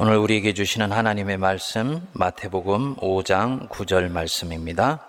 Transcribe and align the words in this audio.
오늘 0.00 0.16
우리에게 0.16 0.54
주시는 0.54 0.92
하나님의 0.92 1.38
말씀 1.38 2.06
마태복음 2.12 2.98
5장 2.98 3.68
9절 3.68 4.08
말씀입니다. 4.12 5.08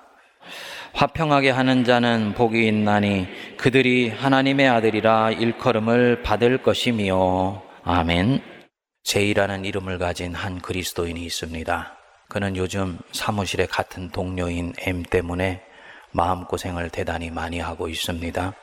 화평하게 0.93 1.51
하는 1.51 1.83
자는 1.83 2.33
복이 2.33 2.67
있나니 2.67 3.27
그들이 3.57 4.09
하나님의 4.09 4.67
아들이라 4.67 5.29
일컬음을 5.33 6.23
받을 6.23 6.63
것이며 6.63 7.61
아멘. 7.83 8.41
제이라는 9.03 9.63
이름을 9.63 9.99
가진 9.99 10.33
한 10.33 10.59
그리스도인이 10.59 11.23
있습니다. 11.23 11.95
그는 12.27 12.57
요즘 12.57 12.97
사무실에 13.11 13.67
같은 13.67 14.09
동료인 14.09 14.73
M 14.79 15.03
때문에 15.03 15.61
마음고생을 16.13 16.89
대단히 16.89 17.29
많이 17.29 17.59
하고 17.59 17.89
있습니다. 17.89 18.53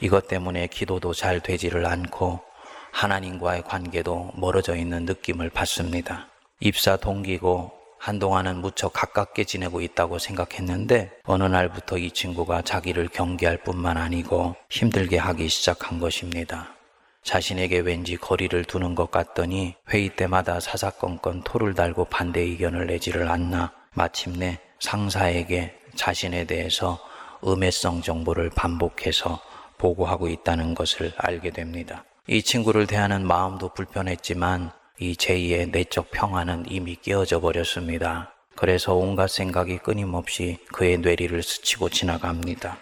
이것 0.00 0.26
때문에 0.26 0.66
기도도 0.66 1.14
잘 1.14 1.38
되지를 1.38 1.86
않고 1.86 2.49
하나님과의 2.92 3.62
관계도 3.62 4.32
멀어져 4.36 4.76
있는 4.76 5.04
느낌을 5.04 5.50
받습니다. 5.50 6.28
입사 6.60 6.96
동기고 6.96 7.72
한동안은 7.98 8.62
무척 8.62 8.94
가깝게 8.94 9.44
지내고 9.44 9.82
있다고 9.82 10.18
생각했는데 10.18 11.10
어느 11.24 11.44
날부터 11.44 11.98
이 11.98 12.10
친구가 12.10 12.62
자기를 12.62 13.08
경계할 13.08 13.58
뿐만 13.58 13.98
아니고 13.98 14.56
힘들게 14.70 15.18
하기 15.18 15.48
시작한 15.48 16.00
것입니다. 16.00 16.74
자신에게 17.22 17.80
왠지 17.80 18.16
거리를 18.16 18.64
두는 18.64 18.94
것 18.94 19.10
같더니 19.10 19.74
회의 19.90 20.08
때마다 20.08 20.60
사사건건 20.60 21.42
토를 21.42 21.74
달고 21.74 22.06
반대 22.06 22.40
의견을 22.40 22.86
내지를 22.86 23.30
않나 23.30 23.72
마침내 23.92 24.58
상사에게 24.78 25.78
자신에 25.94 26.44
대해서 26.44 26.98
음해성 27.46 28.00
정보를 28.00 28.50
반복해서 28.50 29.40
보고하고 29.76 30.28
있다는 30.28 30.74
것을 30.74 31.12
알게 31.18 31.50
됩니다. 31.50 32.04
이 32.32 32.42
친구를 32.42 32.86
대하는 32.86 33.26
마음도 33.26 33.70
불편했지만 33.70 34.70
이 35.00 35.14
제2의 35.14 35.72
내적 35.72 36.12
평화는 36.12 36.66
이미 36.68 36.94
깨어져 36.94 37.40
버렸습니다. 37.40 38.32
그래서 38.54 38.94
온갖 38.94 39.28
생각이 39.28 39.78
끊임없이 39.78 40.58
그의 40.72 40.98
뇌리를 40.98 41.42
스치고 41.42 41.88
지나갑니다. 41.88 42.78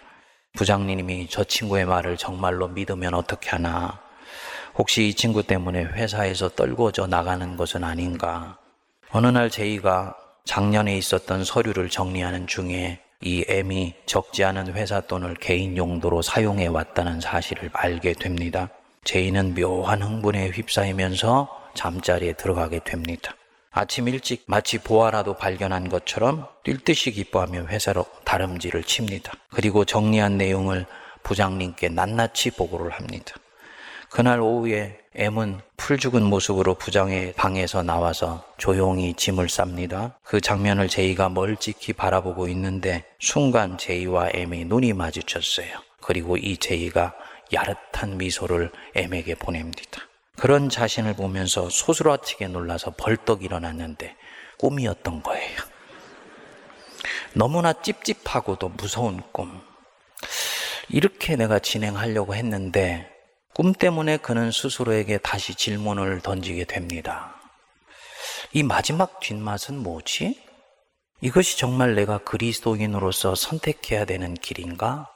부장님이 0.52 1.28
저 1.30 1.44
친구의 1.44 1.86
말을 1.86 2.18
정말로 2.18 2.68
믿으면 2.68 3.14
어떻게 3.14 3.48
하나? 3.48 3.98
혹시 4.76 5.08
이 5.08 5.14
친구 5.14 5.42
때문에 5.42 5.82
회사에서 5.82 6.50
떨궈져 6.50 7.06
나가는 7.06 7.56
것은 7.56 7.84
아닌가? 7.84 8.58
어느 9.12 9.28
날 9.28 9.48
제이가 9.48 10.14
작년에 10.44 10.94
있었던 10.98 11.44
서류를 11.44 11.88
정리하는 11.88 12.48
중에 12.48 13.00
이 13.22 13.46
M이 13.48 13.94
적지 14.04 14.44
않은 14.44 14.74
회사 14.74 15.00
돈을 15.00 15.36
개인 15.36 15.74
용도로 15.78 16.20
사용해 16.20 16.66
왔다는 16.66 17.22
사실을 17.22 17.70
알게 17.72 18.12
됩니다. 18.12 18.68
제이는 19.04 19.54
묘한 19.54 20.02
흥분에 20.02 20.50
휩싸이면서 20.50 21.48
잠자리에 21.74 22.34
들어가게 22.34 22.80
됩니다. 22.84 23.34
아침 23.70 24.08
일찍 24.08 24.44
마치 24.46 24.78
보아라도 24.78 25.34
발견한 25.34 25.88
것처럼 25.88 26.46
뛸 26.64 26.78
듯이 26.78 27.12
기뻐하며 27.12 27.66
회사로 27.66 28.06
다름질을 28.24 28.82
칩니다. 28.82 29.32
그리고 29.50 29.84
정리한 29.84 30.36
내용을 30.36 30.86
부장님께 31.22 31.90
낱낱이 31.90 32.52
보고를 32.52 32.90
합니다. 32.90 33.34
그날 34.10 34.40
오후에 34.40 34.98
M은 35.14 35.60
풀 35.76 35.98
죽은 35.98 36.22
모습으로 36.22 36.74
부장의 36.74 37.34
방에서 37.34 37.82
나와서 37.82 38.44
조용히 38.56 39.14
짐을 39.14 39.46
쌉니다. 39.46 40.12
그 40.22 40.40
장면을 40.40 40.88
제이가 40.88 41.28
멀찍이 41.28 41.92
바라보고 41.92 42.48
있는데 42.48 43.04
순간 43.18 43.76
제이와 43.76 44.30
M이 44.32 44.64
눈이 44.64 44.94
마주쳤어요. 44.94 45.68
그리고 46.00 46.36
이 46.36 46.56
제이가 46.56 47.14
야릇한 47.52 48.18
미소를 48.18 48.70
M에게 48.94 49.34
보냅니다. 49.34 50.02
그런 50.36 50.68
자신을 50.68 51.14
보면서 51.14 51.68
소스라치게 51.68 52.48
놀라서 52.48 52.92
벌떡 52.96 53.42
일어났는데 53.42 54.16
꿈이었던 54.58 55.22
거예요. 55.22 55.58
너무나 57.34 57.72
찝찝하고도 57.72 58.70
무서운 58.70 59.22
꿈. 59.32 59.60
이렇게 60.88 61.36
내가 61.36 61.58
진행하려고 61.58 62.34
했는데 62.34 63.10
꿈 63.54 63.72
때문에 63.72 64.18
그는 64.18 64.50
스스로에게 64.50 65.18
다시 65.18 65.54
질문을 65.54 66.20
던지게 66.20 66.64
됩니다. 66.64 67.34
이 68.52 68.62
마지막 68.62 69.20
뒷맛은 69.20 69.78
뭐지? 69.78 70.40
이것이 71.20 71.58
정말 71.58 71.94
내가 71.94 72.18
그리스도인으로서 72.18 73.34
선택해야 73.34 74.04
되는 74.04 74.34
길인가? 74.34 75.10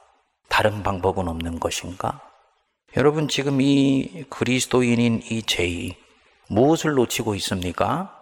다른 0.53 0.83
방법은 0.83 1.27
없는 1.27 1.59
것인가? 1.59 2.21
여러분, 2.95 3.27
지금 3.27 3.59
이 3.59 4.23
그리스도인인 4.29 5.23
이 5.31 5.41
제이, 5.41 5.95
무엇을 6.47 6.93
놓치고 6.93 7.33
있습니까? 7.33 8.15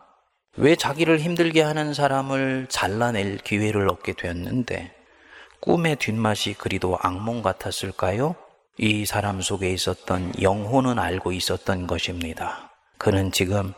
왜 0.55 0.77
자기를 0.77 1.19
힘들게 1.19 1.61
하는 1.61 1.93
사람을 1.93 2.67
잘라낼 2.69 3.37
기회를 3.39 3.89
얻게 3.89 4.13
되었는데, 4.13 4.95
꿈의 5.59 5.97
뒷맛이 5.97 6.53
그리도 6.53 6.97
악몽 7.01 7.41
같았을까요? 7.41 8.35
이 8.77 9.05
사람 9.05 9.41
속에 9.41 9.69
있었던 9.69 10.31
영혼은 10.41 10.99
알고 10.99 11.33
있었던 11.33 11.85
것입니다. 11.85 12.71
그는 12.97 13.33
지금 13.33 13.73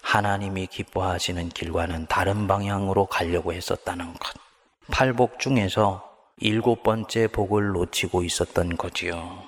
하나님이 0.00 0.66
기뻐하시는 0.68 1.50
길과는 1.50 2.06
다른 2.06 2.46
방향으로 2.46 3.04
가려고 3.04 3.52
했었다는 3.52 4.14
것. 4.14 4.32
팔복 4.90 5.38
중에서 5.38 6.11
일곱 6.44 6.82
번째 6.82 7.28
복을 7.28 7.68
놓치고 7.68 8.24
있었던 8.24 8.76
거지요. 8.76 9.44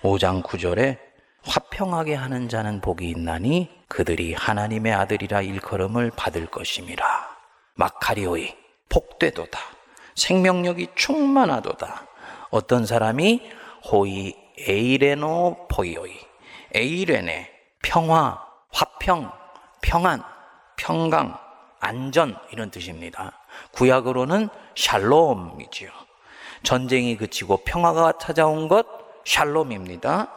5장 0.00 0.42
9절에 0.42 0.96
화평하게 1.42 2.14
하는 2.14 2.48
자는 2.48 2.80
복이 2.80 3.10
있나니 3.10 3.68
그들이 3.88 4.32
하나님의 4.32 4.90
아들이라 4.94 5.42
일컬음을 5.42 6.10
받을 6.16 6.46
것임이라. 6.46 7.04
마카리오이 7.74 8.54
복되도다. 8.88 9.60
생명력이 10.14 10.88
충만하도다. 10.94 12.06
어떤 12.48 12.86
사람이 12.86 13.42
호이 13.92 14.34
에이레노 14.66 15.68
포이오이 15.70 16.16
에이레네 16.74 17.50
평화, 17.82 18.42
화평, 18.70 19.30
평안, 19.82 20.22
평강, 20.78 21.38
안전 21.80 22.34
이런 22.50 22.70
뜻입니다. 22.70 23.38
구약으로는 23.72 24.48
샬롬이지요. 24.74 26.09
전쟁이 26.62 27.16
그치고 27.16 27.58
평화가 27.58 28.14
찾아온 28.20 28.68
것 28.68 28.86
샬롬입니다. 29.24 30.28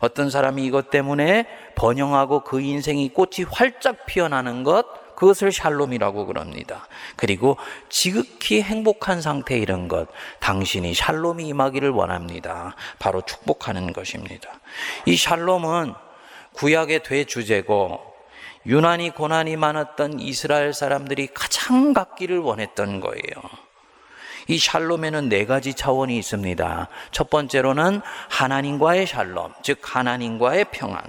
어떤 0.00 0.30
사람이 0.30 0.64
이것 0.64 0.90
때문에 0.90 1.46
번영하고 1.74 2.40
그 2.40 2.60
인생이 2.60 3.08
꽃이 3.10 3.46
활짝 3.50 4.06
피어나는 4.06 4.64
것 4.64 4.86
그것을 5.16 5.50
샬롬이라고 5.50 6.26
그럽니다. 6.26 6.86
그리고 7.16 7.56
지극히 7.88 8.62
행복한 8.62 9.20
상태 9.20 9.58
이런 9.58 9.88
것 9.88 10.06
당신이 10.38 10.94
샬롬이 10.94 11.48
임하기를 11.48 11.90
원합니다. 11.90 12.76
바로 13.00 13.22
축복하는 13.22 13.92
것입니다. 13.92 14.48
이 15.06 15.16
샬롬은 15.16 15.94
구약의 16.52 17.02
대주제고 17.02 18.00
유난히 18.66 19.10
고난이 19.10 19.56
많았던 19.56 20.20
이스라엘 20.20 20.72
사람들이 20.72 21.28
가장 21.34 21.92
갖기를 21.92 22.38
원했던 22.38 23.00
거예요. 23.00 23.67
이 24.48 24.58
샬롬에는 24.58 25.28
네 25.28 25.44
가지 25.44 25.74
차원이 25.74 26.16
있습니다. 26.18 26.88
첫 27.12 27.30
번째로는 27.30 28.00
하나님과의 28.30 29.06
샬롬, 29.06 29.52
즉 29.62 29.78
하나님과의 29.82 30.66
평안. 30.72 31.02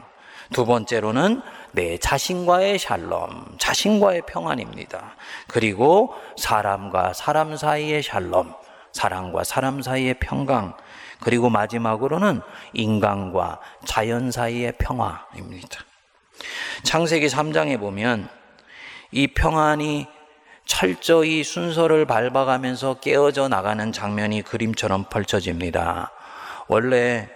두 0.51 0.65
번째로는 0.65 1.41
내 1.71 1.97
자신과의 1.97 2.79
샬롬, 2.79 3.55
자신과의 3.57 4.23
평안입니다. 4.27 5.15
그리고 5.47 6.13
사람과 6.37 7.13
사람 7.13 7.55
사이의 7.55 8.03
샬롬, 8.03 8.53
사람과 8.91 9.43
사람 9.45 9.81
사이의 9.81 10.15
평강, 10.15 10.73
그리고 11.21 11.49
마지막으로는 11.49 12.41
인간과 12.73 13.59
자연 13.85 14.31
사이의 14.31 14.73
평화입니다. 14.79 15.79
창세기 16.83 17.27
3장에 17.27 17.79
보면 17.79 18.29
이 19.11 19.27
평안이 19.27 20.07
철저히 20.69 21.43
순서를 21.43 22.05
밟아가면서 22.05 22.99
깨어져 23.01 23.47
나가는 23.49 23.91
장면이 23.91 24.43
그림처럼 24.43 25.05
펼쳐집니다. 25.09 26.11
원래 26.67 27.27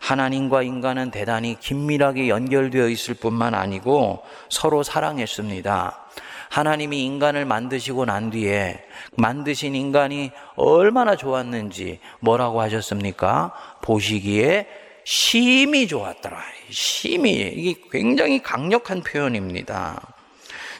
하나님과 0.00 0.64
인간은 0.64 1.12
대단히 1.12 1.56
긴밀하게 1.58 2.28
연결되어 2.28 2.88
있을 2.88 3.14
뿐만 3.14 3.54
아니고 3.54 4.24
서로 4.50 4.82
사랑했습니다. 4.82 6.06
하나님이 6.50 7.04
인간을 7.06 7.44
만드시고 7.44 8.04
난 8.04 8.30
뒤에 8.30 8.84
만드신 9.16 9.76
인간이 9.76 10.32
얼마나 10.56 11.14
좋았는지 11.14 12.00
뭐라고 12.18 12.60
하셨습니까? 12.62 13.52
보시기에 13.80 14.66
심히 15.04 15.86
좋았더라. 15.86 16.36
심히. 16.68 17.30
이게 17.30 17.80
굉장히 17.92 18.42
강력한 18.42 19.02
표현입니다. 19.02 20.14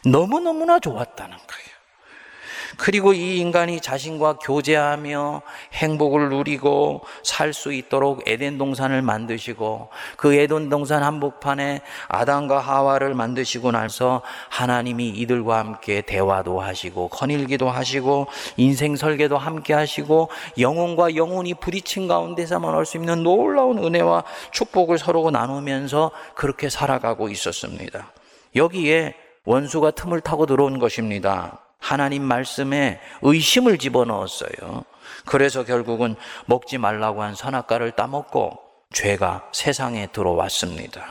너무너무나 0.05 0.81
좋았다는 0.81 1.37
거예요. 1.37 1.71
그리고 2.82 3.12
이 3.12 3.38
인간이 3.38 3.81
자신과 3.81 4.38
교제하며 4.38 5.43
행복을 5.73 6.31
누리고 6.31 7.02
살 7.23 7.52
수 7.52 7.73
있도록 7.73 8.26
에덴 8.26 8.58
동산을 8.58 9.02
만드시고 9.02 9.88
그 10.17 10.34
에덴 10.34 10.69
동산 10.69 11.05
한복판에 11.05 11.82
아담과 12.08 12.58
하와를 12.58 13.14
만드시고 13.14 13.70
나서 13.70 14.23
하나님이 14.49 15.11
이들과 15.11 15.58
함께 15.58 16.00
대화도 16.00 16.61
하시고 16.61 17.06
거닐기도 17.08 17.70
하시고 17.70 18.26
인생 18.56 18.96
설계도 18.96 19.38
함께 19.38 19.75
하시고 19.75 20.31
영혼과 20.58 21.14
영혼이 21.14 21.55
부딪힌 21.55 22.08
가운데서만 22.08 22.75
할수 22.75 22.96
있는 22.96 23.23
놀라운 23.23 23.79
은혜와 23.79 24.25
축복을 24.50 24.99
서로 24.99 25.31
나누면서 25.31 26.11
그렇게 26.34 26.69
살아가고 26.69 27.29
있었습니다. 27.29 28.11
여기에 28.56 29.14
원수가 29.44 29.93
틈을 29.93 30.20
타고 30.20 30.46
들어온 30.46 30.81
것입니다. 30.81 31.61
하나님 31.82 32.23
말씀에 32.23 33.00
의심을 33.23 33.76
집어넣었어요. 33.76 34.84
그래서 35.26 35.64
결국은 35.64 36.14
먹지 36.46 36.79
말라고 36.79 37.23
한 37.23 37.34
선악과를 37.34 37.90
따먹고 37.93 38.58
죄가 38.93 39.49
세상에 39.52 40.06
들어왔습니다. 40.12 41.05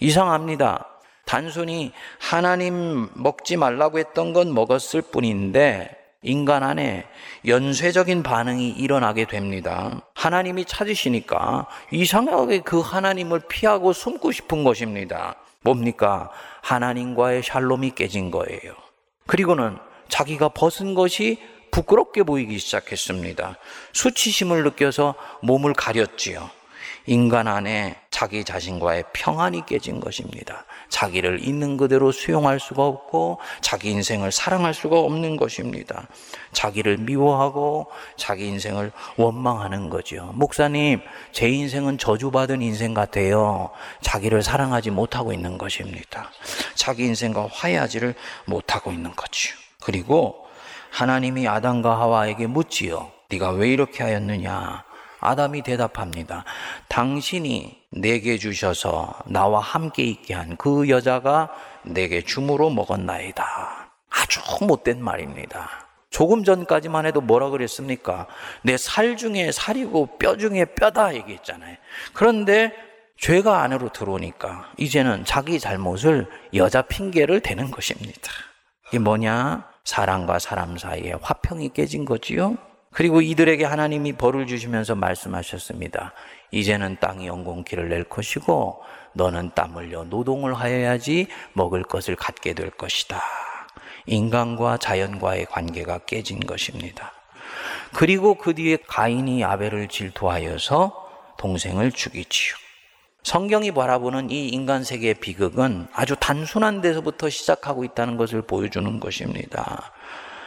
이상합니다. 0.00 0.86
단순히 1.26 1.92
하나님 2.18 3.10
먹지 3.14 3.56
말라고 3.56 3.98
했던 3.98 4.32
건 4.32 4.54
먹었을 4.54 5.02
뿐인데 5.02 5.94
인간 6.22 6.62
안에 6.62 7.06
연쇄적인 7.46 8.22
반응이 8.22 8.70
일어나게 8.70 9.26
됩니다. 9.26 10.00
하나님이 10.14 10.64
찾으시니까 10.64 11.66
이상하게 11.90 12.60
그 12.60 12.80
하나님을 12.80 13.42
피하고 13.46 13.92
숨고 13.92 14.32
싶은 14.32 14.64
것입니다. 14.64 15.34
뭡니까? 15.60 16.30
하나님과의 16.62 17.42
샬롬이 17.42 17.90
깨진 17.90 18.30
거예요. 18.30 18.74
그리고는 19.26 19.78
자기가 20.08 20.50
벗은 20.50 20.94
것이 20.94 21.38
부끄럽게 21.70 22.22
보이기 22.22 22.58
시작했습니다. 22.58 23.58
수치심을 23.92 24.62
느껴서 24.62 25.14
몸을 25.42 25.72
가렸지요. 25.72 26.50
인간 27.06 27.48
안에 27.48 27.96
자기 28.10 28.44
자신과의 28.44 29.04
평안이 29.12 29.66
깨진 29.66 30.00
것입니다. 30.00 30.64
자기를 30.88 31.46
있는 31.46 31.76
그대로 31.76 32.12
수용할 32.12 32.60
수가 32.60 32.86
없고 32.86 33.40
자기 33.60 33.90
인생을 33.90 34.32
사랑할 34.32 34.72
수가 34.72 35.00
없는 35.00 35.36
것입니다. 35.36 36.06
자기를 36.52 36.98
미워하고 36.98 37.88
자기 38.16 38.46
인생을 38.46 38.92
원망하는 39.16 39.90
거죠. 39.90 40.30
목사님, 40.34 41.00
제 41.32 41.48
인생은 41.48 41.98
저주받은 41.98 42.62
인생 42.62 42.94
같아요. 42.94 43.70
자기를 44.00 44.42
사랑하지 44.42 44.90
못하고 44.90 45.32
있는 45.32 45.58
것입니다. 45.58 46.30
자기 46.74 47.04
인생과 47.04 47.48
화해하지를 47.52 48.14
못하고 48.46 48.92
있는 48.92 49.10
거지요. 49.14 49.63
그리고 49.84 50.46
하나님이 50.90 51.46
아담과 51.46 51.98
하와에게 52.00 52.46
묻지요. 52.46 53.10
네가 53.30 53.50
왜 53.50 53.68
이렇게 53.68 54.02
하였느냐? 54.02 54.84
아담이 55.20 55.62
대답합니다. 55.62 56.44
당신이 56.88 57.82
내게 57.90 58.38
주셔서 58.38 59.14
나와 59.26 59.60
함께 59.60 60.02
있게 60.04 60.34
한 60.34 60.56
그 60.56 60.88
여자가 60.88 61.50
내게 61.82 62.22
주으로 62.22 62.70
먹었나이다. 62.70 63.44
아주 64.10 64.40
못된 64.64 65.02
말입니다. 65.02 65.68
조금 66.10 66.44
전까지만 66.44 67.06
해도 67.06 67.20
뭐라 67.20 67.50
그랬습니까? 67.50 68.26
내 68.62 68.76
살 68.76 69.16
중에 69.16 69.50
살이고 69.52 70.18
뼈 70.18 70.36
중에 70.36 70.64
뼈다 70.66 71.14
얘기했잖아요. 71.14 71.76
그런데 72.12 72.72
죄가 73.18 73.62
안으로 73.62 73.88
들어오니까 73.90 74.70
이제는 74.76 75.24
자기 75.24 75.58
잘못을 75.58 76.28
여자 76.54 76.82
핑계를 76.82 77.40
대는 77.40 77.70
것입니다. 77.70 78.30
이게 78.88 78.98
뭐냐? 78.98 79.73
사람과 79.84 80.38
사람 80.38 80.78
사이에 80.78 81.14
화평이 81.20 81.70
깨진 81.70 82.04
거지요. 82.04 82.56
그리고 82.90 83.20
이들에게 83.20 83.64
하나님이 83.64 84.12
벌을 84.12 84.46
주시면서 84.46 84.94
말씀하셨습니다. 84.94 86.12
이제는 86.52 86.98
땅이 87.00 87.26
영공기를 87.26 87.88
낼 87.88 88.04
것이고 88.04 88.82
너는 89.14 89.50
땀 89.54 89.76
흘려 89.76 90.04
노동을 90.04 90.54
하여야지 90.54 91.26
먹을 91.52 91.82
것을 91.82 92.14
갖게 92.16 92.54
될 92.54 92.70
것이다. 92.70 93.20
인간과 94.06 94.76
자연과의 94.76 95.46
관계가 95.46 95.98
깨진 96.00 96.40
것입니다. 96.40 97.12
그리고 97.94 98.34
그 98.34 98.54
뒤에 98.54 98.78
가인이 98.86 99.44
아벨을 99.44 99.88
질투하여서 99.88 101.34
동생을 101.38 101.92
죽이지요. 101.92 102.63
성경이 103.24 103.72
바라보는 103.72 104.30
이 104.30 104.48
인간 104.48 104.84
세계의 104.84 105.14
비극은 105.14 105.88
아주 105.94 106.14
단순한 106.14 106.82
데서부터 106.82 107.30
시작하고 107.30 107.82
있다는 107.82 108.18
것을 108.18 108.42
보여주는 108.42 109.00
것입니다. 109.00 109.92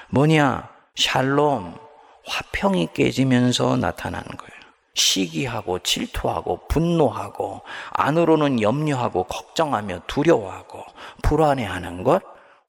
뭐냐? 0.10 0.70
샬롬, 0.96 1.74
화평이 2.28 2.90
깨지면서 2.94 3.78
나타나는 3.78 4.26
거예요. 4.26 4.58
시기하고 4.94 5.80
질투하고 5.80 6.68
분노하고 6.68 7.62
안으로는 7.92 8.62
염려하고 8.62 9.24
걱정하며 9.24 10.02
두려워하고 10.08 10.84
불안해하는 11.24 12.04
것 12.04 12.22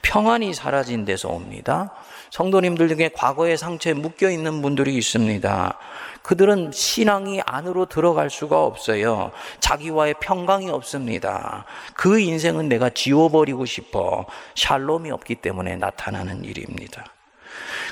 평안이 0.08 0.54
사라진 0.54 1.04
데서 1.04 1.28
옵니다. 1.28 1.92
성도님들 2.30 2.88
중에 2.88 3.10
과거의 3.14 3.58
상처에 3.58 3.92
묶여 3.92 4.30
있는 4.30 4.62
분들이 4.62 4.96
있습니다. 4.96 5.78
그들은 6.22 6.72
신앙이 6.72 7.42
안으로 7.44 7.86
들어갈 7.86 8.30
수가 8.30 8.64
없어요. 8.64 9.32
자기와의 9.60 10.14
평강이 10.20 10.70
없습니다. 10.70 11.64
그 11.94 12.20
인생은 12.20 12.68
내가 12.68 12.90
지워버리고 12.90 13.66
싶어. 13.66 14.24
샬롬이 14.54 15.10
없기 15.10 15.36
때문에 15.36 15.76
나타나는 15.76 16.44
일입니다. 16.44 17.04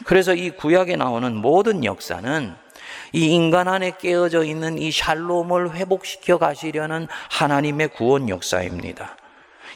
그래서 0.04 0.34
이 0.34 0.50
구약에 0.50 0.96
나오는 0.96 1.34
모든 1.34 1.84
역사는 1.84 2.54
이 3.12 3.26
인간 3.26 3.68
안에 3.68 3.92
깨어져 3.98 4.44
있는 4.44 4.78
이 4.78 4.90
샬롬을 4.90 5.74
회복시켜 5.74 6.38
가시려는 6.38 7.08
하나님의 7.30 7.88
구원 7.88 8.28
역사입니다. 8.28 9.16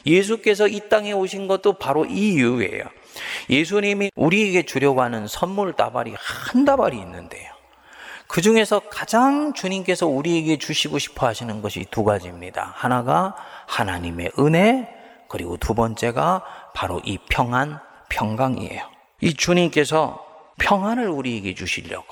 예수께서 0.05 0.67
이 0.67 0.89
땅에 0.89 1.11
오신 1.11 1.47
것도 1.47 1.73
바로 1.73 2.05
이 2.05 2.33
이유예요. 2.33 2.83
예수님이 3.49 4.11
우리에게 4.15 4.63
주려고 4.63 5.01
하는 5.01 5.27
선물 5.27 5.73
다발이 5.73 6.13
한 6.17 6.65
다발이 6.65 6.97
있는데요. 6.97 7.51
그 8.27 8.41
중에서 8.41 8.79
가장 8.89 9.53
주님께서 9.53 10.07
우리에게 10.07 10.57
주시고 10.57 10.99
싶어 10.99 11.27
하시는 11.27 11.61
것이 11.61 11.85
두 11.91 12.05
가지입니다. 12.05 12.71
하나가 12.75 13.35
하나님의 13.67 14.31
은혜, 14.39 14.87
그리고 15.27 15.57
두 15.57 15.73
번째가 15.73 16.71
바로 16.73 17.01
이 17.03 17.17
평안, 17.29 17.79
평강이에요. 18.09 18.89
이 19.21 19.33
주님께서 19.33 20.25
평안을 20.59 21.09
우리에게 21.09 21.55
주시려고 21.55 22.07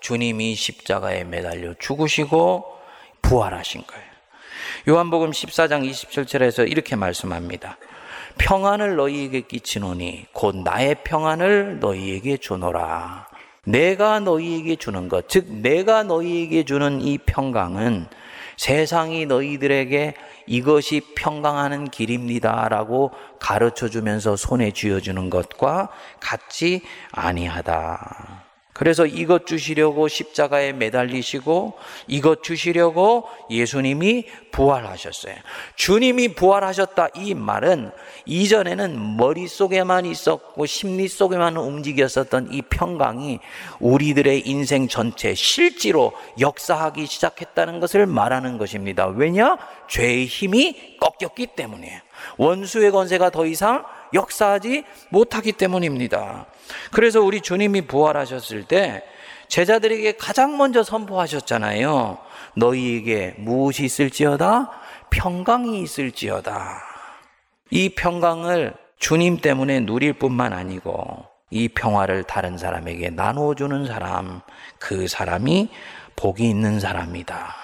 주님이 0.00 0.54
십자가에 0.54 1.24
매달려 1.24 1.74
죽으시고 1.78 2.64
부활하신 3.22 3.86
거예요. 3.86 4.11
요한복음 4.88 5.30
14장 5.30 5.88
27절에서 5.88 6.68
이렇게 6.68 6.96
말씀합니다. 6.96 7.76
평안을 8.38 8.96
너희에게 8.96 9.42
끼치노니 9.42 10.26
곧 10.32 10.56
나의 10.56 10.96
평안을 11.04 11.78
너희에게 11.78 12.38
주노라. 12.38 13.28
내가 13.64 14.18
너희에게 14.18 14.74
주는 14.74 15.08
것, 15.08 15.28
즉 15.28 15.46
내가 15.48 16.02
너희에게 16.02 16.64
주는 16.64 17.00
이 17.00 17.18
평강은 17.18 18.08
세상이 18.56 19.26
너희들에게 19.26 20.14
이것이 20.48 21.00
평강하는 21.14 21.84
길입니다라고 21.88 23.12
가르쳐 23.38 23.88
주면서 23.88 24.34
손에 24.34 24.72
쥐어 24.72 24.98
주는 24.98 25.30
것과 25.30 25.90
같이 26.18 26.82
아니하다. 27.12 28.51
그래서 28.72 29.04
이것 29.04 29.46
주시려고 29.46 30.08
십자가에 30.08 30.72
매달리시고 30.72 31.74
이것 32.06 32.42
주시려고 32.42 33.28
예수님이 33.50 34.24
부활하셨어요. 34.50 35.34
주님이 35.76 36.28
부활하셨다 36.28 37.08
이 37.16 37.34
말은 37.34 37.90
이전에는 38.24 39.16
머릿속에만 39.18 40.06
있었고 40.06 40.64
심리 40.64 41.06
속에만 41.06 41.56
움직였었던 41.58 42.52
이 42.52 42.62
평강이 42.62 43.40
우리들의 43.80 44.48
인생 44.48 44.88
전체 44.88 45.34
실제로 45.34 46.12
역사하기 46.40 47.06
시작했다는 47.06 47.78
것을 47.78 48.06
말하는 48.06 48.56
것입니다. 48.56 49.06
왜냐? 49.06 49.58
죄의 49.88 50.24
힘이 50.26 50.96
꺾였기 50.98 51.48
때문이에요. 51.56 52.00
원수의 52.38 52.90
권세가 52.90 53.30
더 53.30 53.44
이상 53.44 53.84
역사하지 54.14 54.84
못하기 55.10 55.52
때문입니다. 55.52 56.46
그래서 56.90 57.20
우리 57.20 57.40
주님이 57.40 57.82
부활하셨을 57.82 58.64
때 58.64 59.02
제자들에게 59.48 60.12
가장 60.16 60.56
먼저 60.56 60.82
선포하셨잖아요. 60.82 62.18
너희에게 62.56 63.34
무엇이 63.38 63.84
있을지어다? 63.84 64.70
평강이 65.10 65.82
있을지어다. 65.82 66.80
이 67.70 67.90
평강을 67.90 68.74
주님 68.98 69.38
때문에 69.38 69.80
누릴 69.80 70.14
뿐만 70.14 70.52
아니고 70.52 71.26
이 71.50 71.68
평화를 71.68 72.24
다른 72.24 72.56
사람에게 72.56 73.10
나눠주는 73.10 73.86
사람, 73.86 74.40
그 74.78 75.06
사람이 75.06 75.68
복이 76.16 76.48
있는 76.48 76.80
사람이다. 76.80 77.54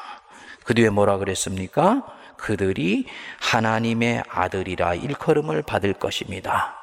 그 0.64 0.74
뒤에 0.74 0.90
뭐라 0.90 1.16
그랬습니까? 1.16 2.04
그들이 2.38 3.04
하나님의 3.40 4.22
아들이라 4.28 4.94
일컬음을 4.94 5.62
받을 5.62 5.92
것입니다. 5.92 6.74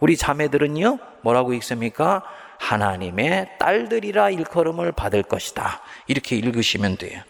우리 0.00 0.16
자매들은요, 0.16 0.98
뭐라고 1.22 1.52
읽습니까? 1.54 2.22
하나님의 2.58 3.58
딸들이라 3.58 4.30
일컬음을 4.30 4.92
받을 4.92 5.22
것이다. 5.22 5.82
이렇게 6.06 6.36
읽으시면 6.36 6.96
돼요. 6.96 7.20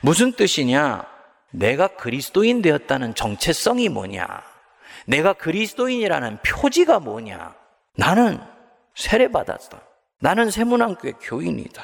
무슨 0.00 0.32
뜻이냐? 0.32 1.04
내가 1.50 1.88
그리스도인 1.88 2.62
되었다는 2.62 3.14
정체성이 3.14 3.88
뭐냐? 3.88 4.42
내가 5.06 5.32
그리스도인이라는 5.34 6.38
표지가 6.42 7.00
뭐냐? 7.00 7.54
나는 7.96 8.40
세례받았다. 8.94 9.80
나는 10.20 10.50
세문안교회 10.50 11.12
교인이다. 11.22 11.82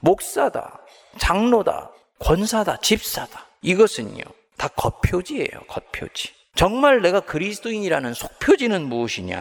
목사다. 0.00 0.80
장로다. 1.18 1.90
권사다. 2.18 2.78
집사다. 2.78 3.46
이것은요. 3.62 4.22
다 4.56 4.68
겉표지예요. 4.68 5.60
겉표지. 5.68 6.30
정말 6.54 7.02
내가 7.02 7.20
그리스도인이라는 7.20 8.14
속표지는 8.14 8.88
무엇이냐? 8.88 9.40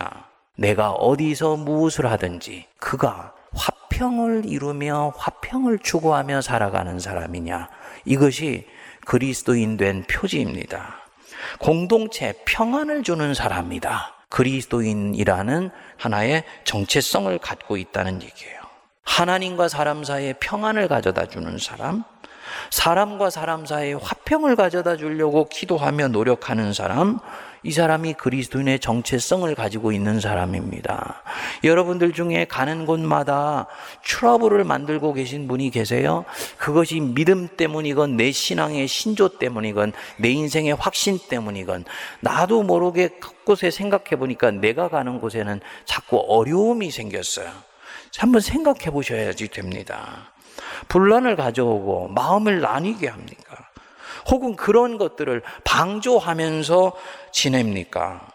내가 0.57 0.91
어디서 0.91 1.57
무엇을 1.57 2.09
하든지 2.11 2.65
그가 2.79 3.33
화평을 3.53 4.43
이루며 4.45 5.13
화평을 5.17 5.79
추구하며 5.79 6.41
살아가는 6.41 6.99
사람이냐? 6.99 7.69
이것이 8.05 8.67
그리스도인 9.05 9.77
된 9.77 10.03
표지입니다. 10.03 10.95
공동체 11.59 12.33
평안을 12.45 13.03
주는 13.03 13.33
사람이다. 13.33 14.13
그리스도인이라는 14.29 15.69
하나의 15.97 16.43
정체성을 16.65 17.37
갖고 17.39 17.77
있다는 17.77 18.21
얘기예요. 18.21 18.59
하나님과 19.03 19.69
사람 19.69 20.03
사이에 20.03 20.33
평안을 20.33 20.87
가져다 20.87 21.27
주는 21.27 21.57
사람, 21.57 22.03
사람과 22.69 23.29
사람 23.29 23.65
사이에 23.65 23.93
화평을 23.93 24.55
가져다 24.55 24.97
주려고 24.97 25.47
기도하며 25.49 26.09
노력하는 26.09 26.73
사람, 26.73 27.19
이 27.65 27.71
사람이 27.71 28.13
그리스도인의 28.13 28.79
정체성을 28.79 29.53
가지고 29.55 29.91
있는 29.91 30.19
사람입니다. 30.19 31.23
여러분들 31.63 32.13
중에 32.13 32.45
가는 32.45 32.85
곳마다 32.85 33.65
트러블을 34.05 34.63
만들고 34.63 35.13
계신 35.13 35.47
분이 35.47 35.71
계세요? 35.71 36.25
그것이 36.57 36.99
믿음 36.99 37.47
때문이건 37.47 38.17
내 38.17 38.31
신앙의 38.31 38.87
신조 38.87 39.39
때문이건 39.39 39.93
내 40.19 40.29
인생의 40.29 40.75
확신 40.75 41.17
때문이건 41.27 41.85
나도 42.19 42.61
모르게 42.61 43.07
곳곳에 43.07 43.71
생각해 43.71 44.11
보니까 44.19 44.51
내가 44.51 44.87
가는 44.87 45.19
곳에는 45.19 45.59
자꾸 45.85 46.23
어려움이 46.27 46.91
생겼어요. 46.91 47.49
한번 48.17 48.41
생각해 48.41 48.91
보셔야지 48.91 49.47
됩니다. 49.47 50.34
분란을 50.87 51.35
가져오고 51.35 52.09
마음을 52.09 52.61
나뉘게 52.61 53.07
합니까? 53.07 53.69
혹은 54.29 54.55
그런 54.55 54.97
것들을 54.97 55.41
방조하면서 55.63 56.93
지냅니까? 57.31 58.27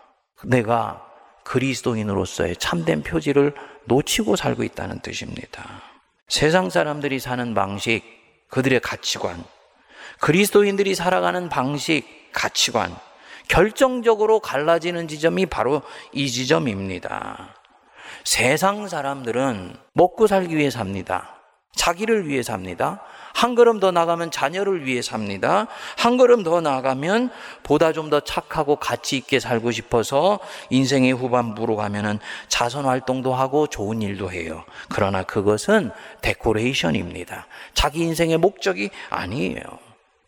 내가 0.44 1.06
그리스도인으로서의 1.44 2.56
참된 2.56 3.02
표지를 3.02 3.54
놓치고 3.84 4.36
살고 4.36 4.62
있다는 4.62 5.00
뜻입니다. 5.00 5.82
세상 6.28 6.70
사람들이 6.70 7.18
사는 7.18 7.54
방식, 7.54 8.02
그들의 8.50 8.80
가치관, 8.80 9.42
그리스도인들이 10.20 10.94
살아가는 10.94 11.48
방식, 11.48 12.30
가치관, 12.32 12.94
결정적으로 13.48 14.38
갈라지는 14.38 15.08
지점이 15.08 15.46
바로 15.46 15.82
이 16.12 16.30
지점입니다. 16.30 17.56
세상 18.24 18.86
사람들은 18.86 19.76
먹고 19.94 20.28
살기 20.28 20.56
위해 20.56 20.70
삽니다. 20.70 21.39
자기를 21.74 22.28
위해 22.28 22.42
삽니다. 22.42 23.00
한 23.32 23.54
걸음 23.54 23.80
더 23.80 23.90
나가면 23.90 24.30
자녀를 24.32 24.84
위해 24.84 25.02
삽니다. 25.02 25.66
한 25.96 26.16
걸음 26.16 26.42
더 26.42 26.60
나가면 26.60 27.30
보다 27.62 27.92
좀 27.92 28.10
더 28.10 28.18
착하고 28.20 28.76
가치 28.76 29.16
있게 29.16 29.38
살고 29.38 29.70
싶어서 29.70 30.40
인생의 30.70 31.12
후반부로 31.12 31.76
가면은 31.76 32.18
자선 32.48 32.86
활동도 32.86 33.32
하고 33.34 33.68
좋은 33.68 34.02
일도 34.02 34.32
해요. 34.32 34.64
그러나 34.88 35.22
그것은 35.22 35.92
데코레이션입니다. 36.22 37.46
자기 37.72 38.00
인생의 38.00 38.38
목적이 38.38 38.90
아니에요. 39.10 39.62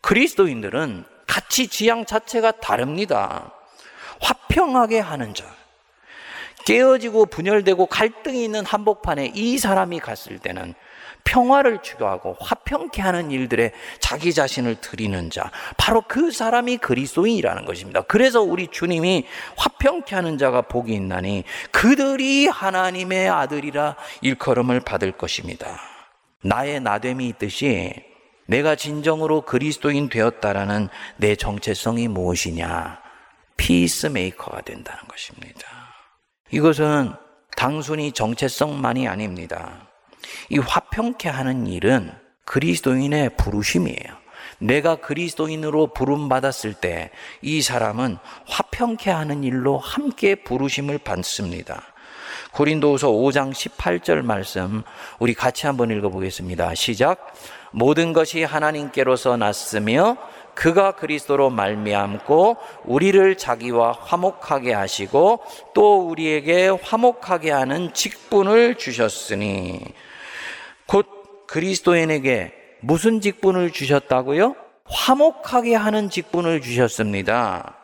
그리스도인들은 0.01 1.03
가치 1.27 1.67
지향 1.67 2.05
자체가 2.05 2.51
다릅니다. 2.51 3.51
화평하게 4.21 4.99
하는 4.99 5.33
자. 5.33 5.45
깨어지고 6.65 7.25
분열되고 7.25 7.87
갈등이 7.87 8.43
있는 8.45 8.65
한복판에 8.65 9.33
이 9.35 9.57
사람이 9.57 9.99
갔을 9.99 10.39
때는 10.39 10.73
평화를 11.23 11.81
추구하고 11.81 12.37
화평케 12.39 13.01
하는 13.01 13.31
일들에 13.31 13.71
자기 13.99 14.33
자신을 14.33 14.75
드리는 14.75 15.29
자, 15.29 15.51
바로 15.77 16.01
그 16.07 16.31
사람이 16.31 16.77
그리스도인이라는 16.77 17.65
것입니다. 17.65 18.01
그래서 18.01 18.41
우리 18.41 18.67
주님이 18.67 19.25
화평케 19.55 20.15
하는 20.15 20.37
자가 20.37 20.63
복이 20.63 20.93
있나니 20.93 21.43
그들이 21.71 22.47
하나님의 22.47 23.29
아들이라 23.29 23.95
일컬음을 24.21 24.81
받을 24.81 25.11
것입니다. 25.11 25.79
나의 26.43 26.81
나됨이 26.81 27.27
있듯이 27.29 27.93
내가 28.45 28.75
진정으로 28.75 29.41
그리스도인 29.41 30.09
되었다라는 30.09 30.89
내 31.17 31.35
정체성이 31.35 32.09
무엇이냐? 32.09 33.01
피스메이커가 33.55 34.61
된다는 34.61 35.01
것입니다. 35.07 35.67
이것은 36.51 37.13
단순히 37.55 38.11
정체성만이 38.11 39.07
아닙니다. 39.07 39.87
이 40.49 40.57
화평케 40.57 41.29
하는 41.29 41.67
일은 41.67 42.11
그리스도인의 42.45 43.31
부르심이에요. 43.37 44.23
내가 44.59 44.95
그리스도인으로 44.95 45.87
부름 45.93 46.29
받았을 46.29 46.73
때 46.73 47.11
이 47.41 47.61
사람은 47.61 48.17
화평케 48.47 49.11
하는 49.11 49.43
일로 49.43 49.77
함께 49.77 50.35
부르심을 50.35 50.99
받습니다. 50.99 51.83
고린도후서 52.53 53.09
5장 53.09 53.51
18절 53.51 54.21
말씀 54.21 54.83
우리 55.19 55.33
같이 55.33 55.65
한번 55.65 55.89
읽어 55.91 56.09
보겠습니다. 56.09 56.75
시작. 56.75 57.33
모든 57.71 58.13
것이 58.13 58.43
하나님께로서 58.43 59.37
났으며 59.37 60.17
그가 60.53 60.91
그리스도로 60.91 61.49
말미암고 61.49 62.57
우리를 62.85 63.37
자기와 63.37 63.97
화목하게 63.99 64.73
하시고 64.73 65.43
또 65.73 66.07
우리에게 66.07 66.69
화목하게 66.69 67.51
하는 67.51 67.91
직분을 67.93 68.75
주셨으니 68.75 69.81
곧 70.87 71.47
그리스도인에게 71.47 72.53
무슨 72.81 73.21
직분을 73.21 73.71
주셨다고요? 73.71 74.55
화목하게 74.85 75.75
하는 75.75 76.09
직분을 76.09 76.61
주셨습니다. 76.61 77.82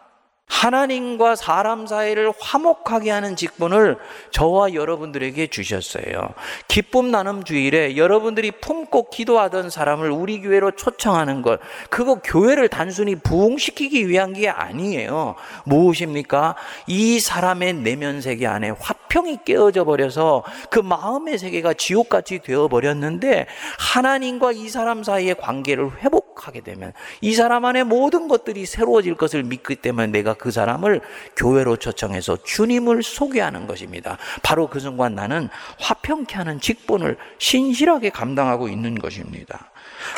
하나님과 0.49 1.35
사람 1.35 1.87
사이를 1.87 2.33
화목하게 2.37 3.11
하는 3.11 3.35
직분을 3.35 3.97
저와 4.31 4.73
여러분들에게 4.73 5.47
주셨어요. 5.47 6.33
기쁨 6.67 7.11
나눔 7.11 7.43
주일에 7.43 7.95
여러분들이 7.95 8.51
품고 8.51 9.09
기도하던 9.09 9.69
사람을 9.69 10.11
우리 10.11 10.41
교회로 10.41 10.71
초청하는 10.71 11.43
것, 11.43 11.59
그거 11.89 12.15
교회를 12.15 12.67
단순히 12.67 13.15
부흥시키기 13.15 14.09
위한 14.09 14.33
게 14.33 14.49
아니에요. 14.49 15.35
무엇입니까? 15.63 16.55
이 16.87 17.19
사람의 17.19 17.75
내면 17.75 18.19
세계 18.19 18.47
안에 18.47 18.71
화평이 18.71 19.39
깨어져 19.45 19.85
버려서 19.85 20.43
그 20.69 20.79
마음의 20.79 21.37
세계가 21.37 21.75
지옥같이 21.75 22.39
되어 22.39 22.67
버렸는데 22.67 23.45
하나님과 23.77 24.51
이 24.53 24.67
사람 24.67 25.03
사이의 25.03 25.35
관계를 25.35 25.91
회복 26.03 26.28
하게 26.35 26.61
되면 26.61 26.93
이 27.21 27.33
사람 27.33 27.65
안에 27.65 27.83
모든 27.83 28.27
것들이 28.27 28.65
새로워질 28.65 29.15
것을 29.15 29.43
믿기 29.43 29.75
때문에 29.75 30.07
내가 30.07 30.33
그 30.33 30.51
사람을 30.51 31.01
교회로 31.35 31.77
초청해서 31.77 32.43
주님을 32.43 33.03
소개하는 33.03 33.67
것입니다. 33.67 34.17
바로 34.43 34.67
그 34.67 34.79
순간 34.79 35.15
나는 35.15 35.49
화평케 35.79 36.35
하는 36.35 36.59
직분을 36.59 37.17
신실하게 37.39 38.09
감당하고 38.09 38.69
있는 38.69 38.95
것입니다. 38.95 39.71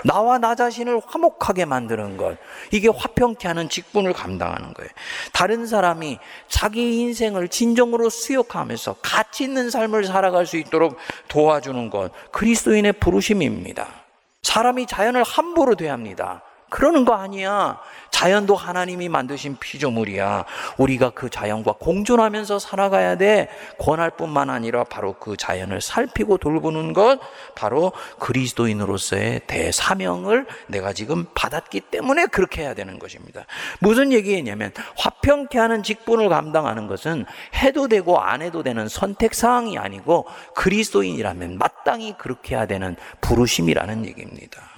나와 0.03 0.37
나 0.37 0.55
자신을 0.55 1.01
화목하게 1.05 1.65
만드는 1.65 2.17
것. 2.17 2.37
이게 2.71 2.89
화평케 2.89 3.47
하는 3.47 3.69
직분을 3.69 4.13
감당하는 4.13 4.73
거예요. 4.73 4.89
다른 5.33 5.65
사람이 5.65 6.19
자기 6.47 6.99
인생을 6.99 7.47
진정으로 7.47 8.09
수욕하면서 8.09 8.97
가치 9.01 9.43
있는 9.43 9.69
삶을 9.69 10.05
살아갈 10.05 10.45
수 10.45 10.57
있도록 10.57 10.97
도와주는 11.27 11.89
것. 11.89 12.11
그리스도인의 12.31 12.93
부르심입니다. 12.93 14.00
사람이 14.43 14.87
자연을 14.87 15.23
함부로 15.23 15.75
대합니다. 15.75 16.43
그러는 16.71 17.03
거 17.03 17.13
아니야. 17.13 17.79
자연도 18.11 18.55
하나님이 18.55 19.09
만드신 19.09 19.57
피조물이야. 19.59 20.45
우리가 20.77 21.09
그 21.09 21.29
자연과 21.29 21.73
공존하면서 21.79 22.59
살아가야 22.59 23.17
돼. 23.17 23.49
권할 23.77 24.09
뿐만 24.11 24.49
아니라 24.49 24.85
바로 24.85 25.13
그 25.13 25.35
자연을 25.35 25.81
살피고 25.81 26.37
돌보는 26.37 26.93
것, 26.93 27.19
바로 27.55 27.91
그리스도인으로서의 28.19 29.41
대사명을 29.47 30.47
내가 30.67 30.93
지금 30.93 31.25
받았기 31.33 31.81
때문에 31.81 32.27
그렇게 32.27 32.61
해야 32.61 32.73
되는 32.73 32.99
것입니다. 32.99 33.45
무슨 33.79 34.13
얘기냐면, 34.13 34.71
화평케 34.95 35.59
하는 35.59 35.83
직분을 35.83 36.29
감당하는 36.29 36.87
것은 36.87 37.25
해도 37.55 37.89
되고 37.89 38.19
안 38.19 38.41
해도 38.41 38.63
되는 38.63 38.87
선택사항이 38.87 39.77
아니고 39.77 40.25
그리스도인이라면 40.55 41.57
마땅히 41.57 42.15
그렇게 42.17 42.55
해야 42.55 42.65
되는 42.65 42.95
부르심이라는 43.19 44.05
얘기입니다. 44.05 44.70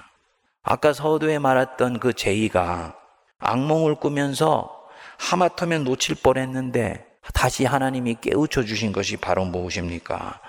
아까 0.64 0.94
서두에 0.94 1.38
말했던 1.38 2.00
그 2.00 2.14
제이가 2.14 2.96
악몽을 3.38 3.96
꾸면서 3.96 4.70
하마터면 5.18 5.84
놓칠 5.84 6.16
뻔했는데 6.22 7.04
다시 7.34 7.64
하나님이 7.64 8.16
깨우쳐 8.20 8.64
주신 8.64 8.92
것이 8.92 9.16
바로 9.18 9.44
무엇입니까? 9.44 10.40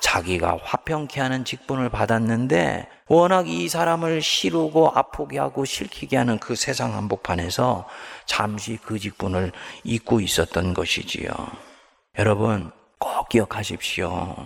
자기가 0.00 0.58
화평케 0.62 1.20
하는 1.20 1.44
직분을 1.44 1.88
받았는데 1.88 2.88
워낙 3.08 3.48
이 3.48 3.68
사람을 3.68 4.22
시르고 4.22 4.90
아프게 4.94 5.38
하고 5.38 5.64
실키게 5.64 6.16
하는 6.16 6.38
그 6.38 6.56
세상 6.56 6.94
한복판에서 6.94 7.86
잠시 8.26 8.78
그 8.82 8.98
직분을 8.98 9.52
잊고 9.84 10.20
있었던 10.20 10.74
것이지요. 10.74 11.30
여러분 12.18 12.72
꼭 12.98 13.28
기억하십시오. 13.28 14.36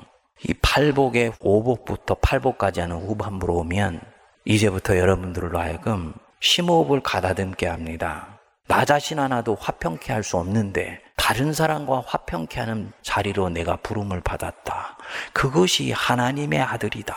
이 0.47 0.55
팔복의 0.61 1.33
오복부터 1.41 2.17
팔복까지 2.17 2.81
하는 2.81 2.97
후반부로 2.97 3.55
오면 3.57 4.14
이제부터 4.45 4.99
여러분들로 4.99 5.59
하여금 5.59 6.13
심호흡을 6.41 7.01
가다듬게 7.01 7.67
합니다. 7.67 8.39
나 8.67 8.85
자신 8.85 9.19
하나도 9.19 9.57
화평케 9.59 10.13
할 10.13 10.23
수 10.23 10.37
없는데 10.37 11.01
다른 11.17 11.53
사람과 11.53 12.03
화평케 12.07 12.61
하는 12.61 12.93
자리로 13.03 13.49
내가 13.51 13.77
부름을 13.77 14.21
받았다. 14.21 14.99
그것이 15.33 15.93
하나님의 15.93 16.61
아들이다. 16.61 17.15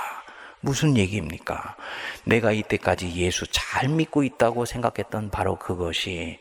무슨 0.61 0.97
얘기입니까? 0.97 1.75
내가 2.23 2.51
이때까지 2.51 3.13
예수 3.15 3.45
잘 3.51 3.89
믿고 3.89 4.23
있다고 4.23 4.65
생각했던 4.65 5.29
바로 5.29 5.55
그것이 5.57 6.39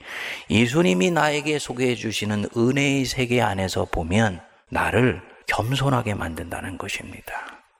예수님이 0.50 1.10
나에게 1.10 1.58
소개해 1.58 1.96
주시는 1.96 2.46
은혜의 2.56 3.04
세계 3.04 3.42
안에서 3.42 3.86
보면 3.90 4.40
나를 4.70 5.20
겸손하게 5.46 6.14
만든다는 6.14 6.78
것입니다. 6.78 7.32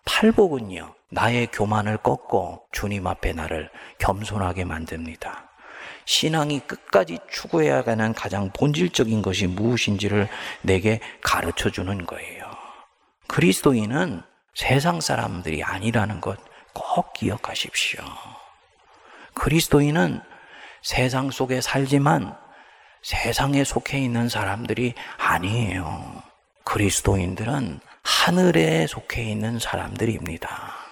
팔복은요, 0.05 0.95
나의 1.11 1.49
교만을 1.53 1.99
꺾고 1.99 2.63
주님 2.73 3.07
앞에 3.07 3.33
나를 3.33 3.71
겸손하게 3.99 4.65
만듭니다. 4.65 5.51
신앙이 6.05 6.61
끝까지 6.61 7.19
추구해야 7.31 7.83
하는 7.85 8.13
가장 8.13 8.51
본질적인 8.53 9.23
것이 9.23 9.47
무엇인지를 9.47 10.29
내게 10.63 11.01
가르쳐 11.21 11.71
주는 11.71 12.07
거예요. 12.07 12.45
그리스도인은 13.29 14.23
세상 14.55 15.01
사람들이 15.01 15.63
아니라는 15.63 16.21
것 16.21 16.37
꼭 16.77 17.15
기억하십시오. 17.15 18.05
그리스도인은 19.35 20.21
세상 20.83 21.31
속에 21.31 21.63
살지만 21.63 22.37
세상에 23.03 23.65
속해 23.65 23.99
있는 23.99 24.29
사람들이 24.29 24.95
아니에요. 25.17 26.23
그리스도인들은 26.65 27.81
하늘에 28.03 28.87
속해 28.87 29.23
있는 29.23 29.59
사람들입니다. 29.59 30.86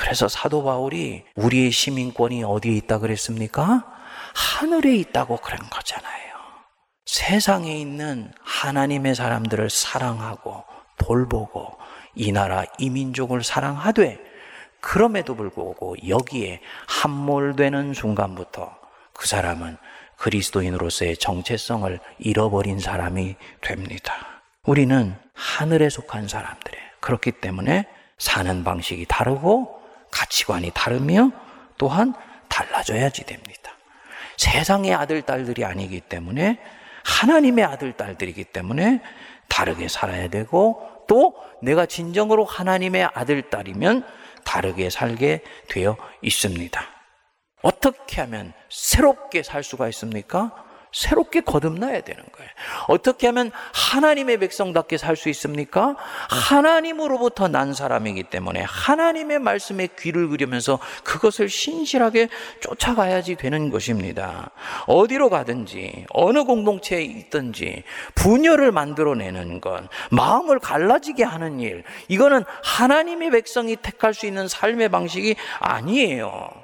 그래서 0.00 0.28
사도 0.28 0.64
바울이 0.64 1.24
우리의 1.34 1.70
시민권이 1.70 2.42
어디에 2.42 2.72
있다 2.72 3.00
그랬습니까? 3.00 3.84
하늘에 4.34 4.96
있다고 4.96 5.36
그런 5.36 5.60
거잖아요. 5.68 6.36
세상에 7.04 7.76
있는 7.76 8.32
하나님의 8.42 9.14
사람들을 9.14 9.68
사랑하고 9.68 10.64
돌보고 10.96 11.76
이 12.14 12.32
나라 12.32 12.64
이 12.78 12.88
민족을 12.88 13.44
사랑하되 13.44 14.18
그럼에도 14.80 15.34
불구하고 15.34 15.96
여기에 16.08 16.62
함몰되는 16.88 17.92
순간부터 17.92 18.74
그 19.12 19.28
사람은 19.28 19.76
그리스도인으로서의 20.16 21.18
정체성을 21.18 22.00
잃어버린 22.18 22.78
사람이 22.78 23.36
됩니다. 23.60 24.14
우리는 24.64 25.14
하늘에 25.34 25.90
속한 25.90 26.26
사람들에 26.26 26.78
그렇기 27.00 27.32
때문에 27.32 27.86
사는 28.16 28.64
방식이 28.64 29.04
다르고 29.06 29.79
가치관이 30.10 30.72
다르며 30.74 31.30
또한 31.78 32.14
달라져야지 32.48 33.24
됩니다. 33.24 33.72
세상의 34.36 34.94
아들, 34.94 35.22
딸들이 35.22 35.64
아니기 35.64 36.00
때문에 36.00 36.58
하나님의 37.04 37.64
아들, 37.64 37.92
딸들이기 37.92 38.44
때문에 38.44 39.02
다르게 39.48 39.88
살아야 39.88 40.28
되고 40.28 41.04
또 41.08 41.34
내가 41.62 41.86
진정으로 41.86 42.44
하나님의 42.44 43.10
아들, 43.14 43.42
딸이면 43.50 44.06
다르게 44.44 44.90
살게 44.90 45.42
되어 45.68 45.96
있습니다. 46.22 46.80
어떻게 47.62 48.20
하면 48.22 48.52
새롭게 48.68 49.42
살 49.42 49.62
수가 49.62 49.88
있습니까? 49.88 50.64
새롭게 50.92 51.40
거듭나야 51.40 52.00
되는 52.00 52.22
거예요. 52.32 52.50
어떻게 52.88 53.26
하면 53.28 53.50
하나님의 53.72 54.38
백성답게 54.38 54.98
살 54.98 55.20
수 55.20 55.28
있습니까? 55.28 55.96
하나님으로부터 56.30 57.48
난 57.48 57.74
사람이기 57.74 58.24
때문에 58.24 58.64
하나님의 58.66 59.38
말씀에 59.38 59.88
귀를 59.98 60.28
기르면서 60.30 60.78
그것을 61.04 61.48
신실하게 61.48 62.28
쫓아가야지 62.60 63.36
되는 63.36 63.70
것입니다. 63.70 64.50
어디로 64.86 65.28
가든지 65.28 66.06
어느 66.10 66.44
공동체에 66.44 67.02
있든지 67.02 67.82
분열을 68.14 68.72
만들어내는 68.72 69.60
것, 69.60 69.84
마음을 70.10 70.58
갈라지게 70.58 71.22
하는 71.22 71.60
일, 71.60 71.84
이거는 72.08 72.44
하나님의 72.64 73.30
백성이 73.30 73.76
택할 73.76 74.14
수 74.14 74.26
있는 74.26 74.48
삶의 74.48 74.88
방식이 74.88 75.36
아니에요. 75.58 76.59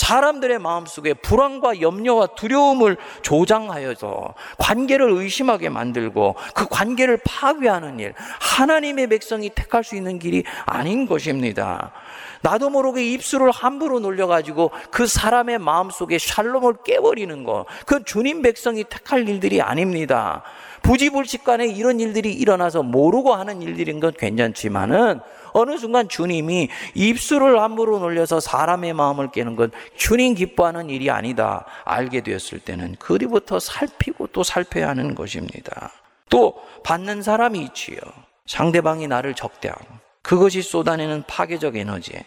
사람들의 0.00 0.58
마음속에 0.60 1.12
불안과 1.12 1.82
염려와 1.82 2.28
두려움을 2.28 2.96
조장하여서 3.20 4.34
관계를 4.56 5.10
의심하게 5.10 5.68
만들고 5.68 6.36
그 6.54 6.66
관계를 6.68 7.18
파괴하는 7.22 8.00
일, 8.00 8.14
하나님의 8.40 9.08
백성이 9.08 9.50
택할 9.50 9.84
수 9.84 9.96
있는 9.96 10.18
길이 10.18 10.42
아닌 10.64 11.06
것입니다. 11.06 11.92
나도 12.40 12.70
모르게 12.70 13.04
입술을 13.12 13.50
함부로 13.50 14.00
놀려가지고 14.00 14.70
그 14.90 15.06
사람의 15.06 15.58
마음속에 15.58 16.16
샬롬을 16.18 16.76
깨버리는 16.82 17.44
거, 17.44 17.66
그 17.84 18.02
주님 18.02 18.40
백성이 18.40 18.84
택할 18.84 19.28
일들이 19.28 19.60
아닙니다. 19.60 20.42
부지불식간에 20.82 21.66
이런 21.66 22.00
일들이 22.00 22.32
일어나서 22.32 22.82
모르고 22.82 23.34
하는 23.34 23.62
일들인 23.62 24.00
건 24.00 24.12
괜찮지만은 24.16 25.20
어느 25.52 25.76
순간 25.78 26.08
주님이 26.08 26.68
입술을 26.94 27.60
함부로 27.60 27.98
놀려서 27.98 28.40
사람의 28.40 28.92
마음을 28.92 29.30
깨는 29.30 29.56
건 29.56 29.70
주님 29.96 30.34
기뻐하는 30.34 30.90
일이 30.90 31.10
아니다. 31.10 31.64
알게 31.84 32.22
되었을 32.22 32.60
때는 32.60 32.96
그 32.98 33.18
뒤부터 33.18 33.58
살피고 33.58 34.28
또 34.28 34.42
살펴야 34.42 34.88
하는 34.88 35.14
것입니다. 35.14 35.90
또 36.28 36.62
받는 36.84 37.22
사람이 37.22 37.60
있지요. 37.60 37.98
상대방이 38.46 39.06
나를 39.06 39.34
적대하고 39.34 39.84
그것이 40.22 40.62
쏟아내는 40.62 41.24
파괴적 41.26 41.76
에너지에 41.76 42.24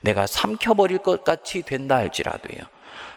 내가 0.00 0.26
삼켜버릴 0.26 0.98
것 0.98 1.24
같이 1.24 1.62
된다 1.62 1.96
할지라도요. 1.96 2.62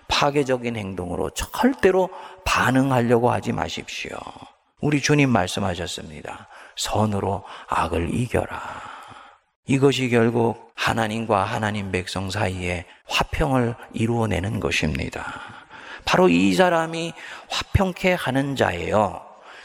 파괴적인 0.08 0.76
행동으로 0.76 1.30
절대로 1.32 2.10
반응하려고 2.46 3.30
하지 3.30 3.52
마십시오. 3.52 4.18
우리 4.80 5.02
주님 5.02 5.30
말씀하셨습니다. 5.30 6.48
선으로 6.76 7.44
악을 7.68 8.14
이겨라. 8.14 8.62
이것이 9.66 10.10
결국 10.10 10.72
하나님과 10.76 11.44
하나님 11.44 11.92
백성 11.92 12.30
사이에 12.30 12.86
화평을 13.08 13.76
이루어내는 13.94 14.60
것입니다. 14.60 15.26
바로 16.06 16.30
이 16.30 16.54
사람이 16.54 17.14
화평케 17.50 18.14
하는 18.14 18.56
자예요. 18.56 19.22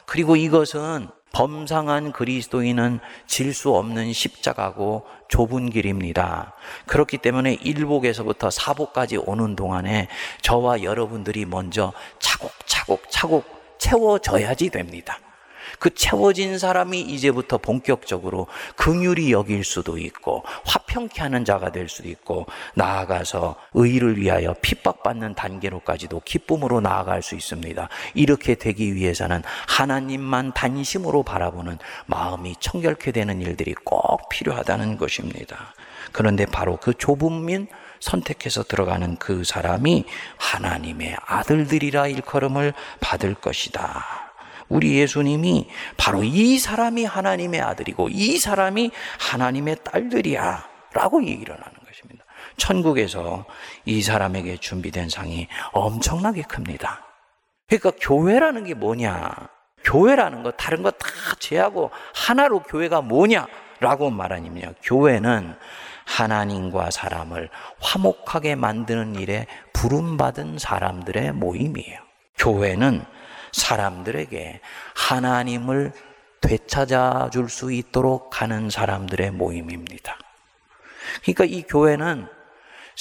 그리고 0.06 0.34
이것은 0.34 1.08
범상한 1.32 2.12
그리스도인은 2.12 3.00
질 3.26 3.54
수 3.54 3.74
없는 3.74 4.12
십자가고 4.12 5.06
좁은 5.28 5.70
길입니다. 5.70 6.54
그렇기 6.86 7.18
때문에 7.18 7.54
일복에서부터 7.54 8.50
사복까지 8.50 9.18
오는 9.18 9.56
동안에 9.56 10.08
저와 10.42 10.82
여러분들이 10.82 11.44
먼저 11.44 11.92
차곡차곡 12.18 13.10
차곡 13.10 13.61
채워져야지 13.82 14.70
됩니다. 14.70 15.18
그 15.80 15.92
채워진 15.92 16.58
사람이 16.58 17.00
이제부터 17.00 17.58
본격적으로 17.58 18.46
긍휼히 18.76 19.32
여길 19.32 19.64
수도 19.64 19.98
있고 19.98 20.44
화평케 20.64 21.20
하는 21.20 21.44
자가 21.44 21.72
될 21.72 21.88
수도 21.88 22.08
있고 22.08 22.46
나아가서 22.74 23.56
의를 23.74 24.18
위하여 24.18 24.54
핍박받는 24.62 25.34
단계로까지도 25.34 26.20
기쁨으로 26.24 26.80
나아갈 26.80 27.22
수 27.22 27.34
있습니다. 27.34 27.88
이렇게 28.14 28.54
되기 28.54 28.94
위해서는 28.94 29.42
하나님만 29.66 30.52
단심으로 30.52 31.24
바라보는 31.24 31.78
마음이 32.06 32.54
청결케 32.60 33.10
되는 33.10 33.40
일들이 33.40 33.74
꼭 33.84 34.28
필요하다는 34.28 34.98
것입니다. 34.98 35.74
그런데 36.12 36.46
바로 36.46 36.76
그 36.76 36.94
좁은 36.94 37.44
민 37.44 37.66
선택해서 38.02 38.64
들어가는 38.64 39.16
그 39.16 39.44
사람이 39.44 40.04
하나님의 40.36 41.16
아들들이라 41.24 42.08
일컬음을 42.08 42.74
받을 43.00 43.34
것이다. 43.34 44.04
우리 44.68 44.96
예수님이 44.98 45.68
바로 45.96 46.24
이 46.24 46.58
사람이 46.58 47.04
하나님의 47.04 47.60
아들이고 47.60 48.08
이 48.10 48.38
사람이 48.38 48.90
하나님의 49.20 49.76
딸들이야. 49.84 50.68
라고 50.94 51.24
얘기를 51.24 51.54
하는 51.54 51.78
것입니다. 51.86 52.24
천국에서 52.56 53.46
이 53.84 54.02
사람에게 54.02 54.56
준비된 54.58 55.08
상이 55.08 55.46
엄청나게 55.72 56.42
큽니다. 56.42 57.06
그러니까 57.68 57.92
교회라는 58.00 58.64
게 58.64 58.74
뭐냐? 58.74 59.30
교회라는 59.84 60.42
거 60.42 60.50
다른 60.50 60.82
거 60.82 60.90
다 60.90 61.08
제하고 61.38 61.90
하나로 62.14 62.62
교회가 62.64 63.00
뭐냐라고 63.00 64.10
말하냐면요. 64.10 64.74
교회는 64.82 65.56
하나님과 66.06 66.90
사람을 66.90 67.48
화목하게 67.80 68.54
만드는 68.54 69.16
일에 69.16 69.46
부름받은 69.72 70.58
사람들의 70.58 71.32
모임이에요. 71.32 72.00
교회는 72.38 73.04
사람들에게 73.52 74.60
하나님을 74.94 75.92
되찾아 76.40 77.30
줄 77.32 77.48
수 77.48 77.72
있도록 77.72 78.30
가는 78.30 78.68
사람들의 78.68 79.30
모임입니다. 79.30 80.18
그러니까 81.22 81.44
이 81.44 81.62
교회는 81.62 82.26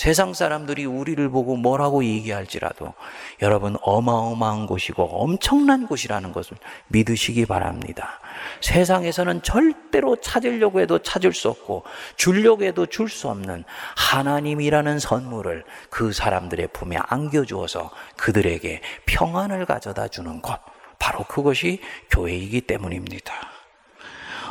세상 0.02 0.34
사람들이 0.34 0.86
우리를 0.86 1.30
보고 1.30 1.56
뭐라고 1.56 2.04
얘기할지라도 2.04 2.96
여러분 3.44 3.78
어마어마한 3.84 4.66
곳이고 4.66 5.04
엄청난 5.04 5.86
곳이라는 5.86 6.32
것을 6.32 6.58
믿으시기 6.88 7.46
바랍니다. 7.46 8.20
세상에서는 8.62 9.44
절대로 9.44 10.16
찾으려고 10.16 10.82
해도 10.82 10.98
찾을 10.98 11.34
수 11.34 11.50
없고 11.50 11.84
주려고 12.16 12.64
해도 12.64 12.88
줄 12.88 13.10
수 13.12 13.30
없는 13.30 13.64
하나님이라는 13.96 14.98
선물을 14.98 15.66
그 15.92 16.12
사람들의 16.12 16.70
품에 16.74 16.98
안겨주어서 16.98 17.92
그들에게 18.18 18.82
평안을 19.06 19.68
가져다 19.68 20.08
주는 20.08 20.42
것. 20.42 20.60
바로 20.98 21.24
그것이 21.26 21.80
교회이기 22.10 22.62
때문입니다. 22.62 23.36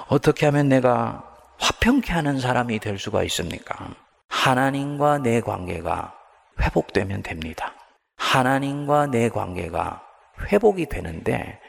어떻게 0.07 0.47
하면 0.47 0.69
내가 0.69 1.25
화평케 1.59 2.13
하는 2.13 2.39
사람이 2.39 2.79
될 2.79 3.01
수가 3.01 3.25
있습니까? 3.25 3.89
하나님과 4.31 5.19
내 5.19 5.41
관계가 5.41 6.15
회복되면 6.61 7.23
됩니다. 7.23 7.75
하나님과 8.17 9.07
내 9.07 9.29
관계가 9.29 10.03
회복이 10.51 10.87
되는데 10.87 11.61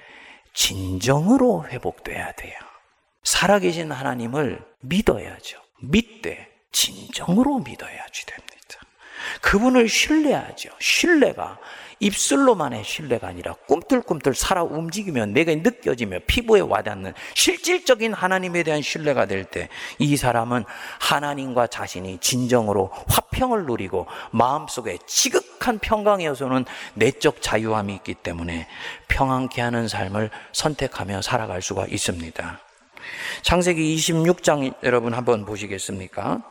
진정으로 0.53 1.65
회복돼야 1.67 2.31
돼요. 2.33 2.53
살아계신 3.23 3.91
하나님을 3.91 4.63
믿어야죠. 4.81 5.59
믿되 5.81 6.49
진정으로 6.71 7.59
믿어야지 7.59 8.25
됩니다. 8.25 8.60
그분을 9.41 9.87
신뢰하죠. 9.89 10.69
신뢰가 10.79 11.57
입술로만의 11.99 12.83
신뢰가 12.83 13.27
아니라 13.27 13.53
꿈틀꿈틀 13.67 14.33
살아 14.33 14.63
움직이면 14.63 15.33
내가 15.33 15.53
느껴지며 15.53 16.19
피부에 16.25 16.61
와닿는 16.61 17.13
실질적인 17.35 18.13
하나님에 18.13 18.63
대한 18.63 18.81
신뢰가 18.81 19.27
될 19.27 19.45
때 19.45 19.69
이 19.99 20.17
사람은 20.17 20.65
하나님과 20.99 21.67
자신이 21.67 22.17
진정으로 22.17 22.91
화평을 23.07 23.65
누리고 23.65 24.07
마음속에 24.31 24.97
지극한 25.05 25.77
평강이어서는 25.77 26.65
내적 26.95 27.41
자유함이 27.41 27.93
있기 27.95 28.15
때문에 28.15 28.67
평안케 29.07 29.61
하는 29.61 29.87
삶을 29.87 30.31
선택하며 30.53 31.21
살아갈 31.21 31.61
수가 31.61 31.85
있습니다. 31.87 32.59
창세기 33.43 33.95
26장 33.95 34.73
여러분 34.83 35.13
한번 35.13 35.45
보시겠습니까? 35.45 36.41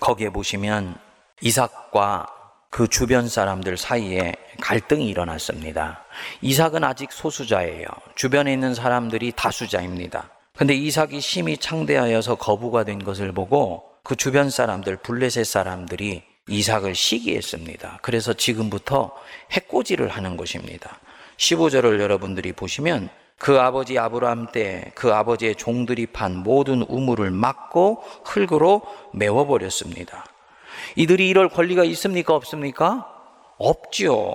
거기에 0.00 0.28
보시면 0.30 0.96
이삭과 1.40 2.26
그 2.70 2.86
주변 2.88 3.28
사람들 3.28 3.76
사이에 3.76 4.34
갈등이 4.60 5.08
일어났습니다. 5.08 6.04
이삭은 6.42 6.84
아직 6.84 7.10
소수자예요. 7.12 7.86
주변에 8.14 8.52
있는 8.52 8.74
사람들이 8.74 9.32
다수자입니다. 9.34 10.30
근데 10.56 10.74
이삭이 10.74 11.20
심히 11.20 11.56
창대하여서 11.56 12.36
거부가 12.36 12.84
된 12.84 13.02
것을 13.02 13.32
보고 13.32 13.84
그 14.04 14.14
주변 14.16 14.50
사람들, 14.50 14.96
블레셋 14.96 15.46
사람들이 15.46 16.22
이삭을 16.48 16.94
시기했습니다. 16.94 17.98
그래서 18.02 18.32
지금부터 18.32 19.12
해코지를 19.52 20.08
하는 20.08 20.36
것입니다. 20.36 20.98
15절을 21.38 22.00
여러분들이 22.00 22.52
보시면 22.52 23.08
그 23.38 23.58
아버지 23.58 23.98
아브라함 23.98 24.52
때 24.52 24.92
그 24.94 25.14
아버지의 25.14 25.54
종들이 25.56 26.06
판 26.06 26.36
모든 26.36 26.82
우물을 26.82 27.30
막고 27.30 28.02
흙으로 28.24 28.82
메워버렸습니다. 29.14 30.26
이들이 31.00 31.30
이럴 31.30 31.48
권리가 31.48 31.84
있습니까? 31.84 32.34
없습니까? 32.34 33.08
없지요. 33.56 34.34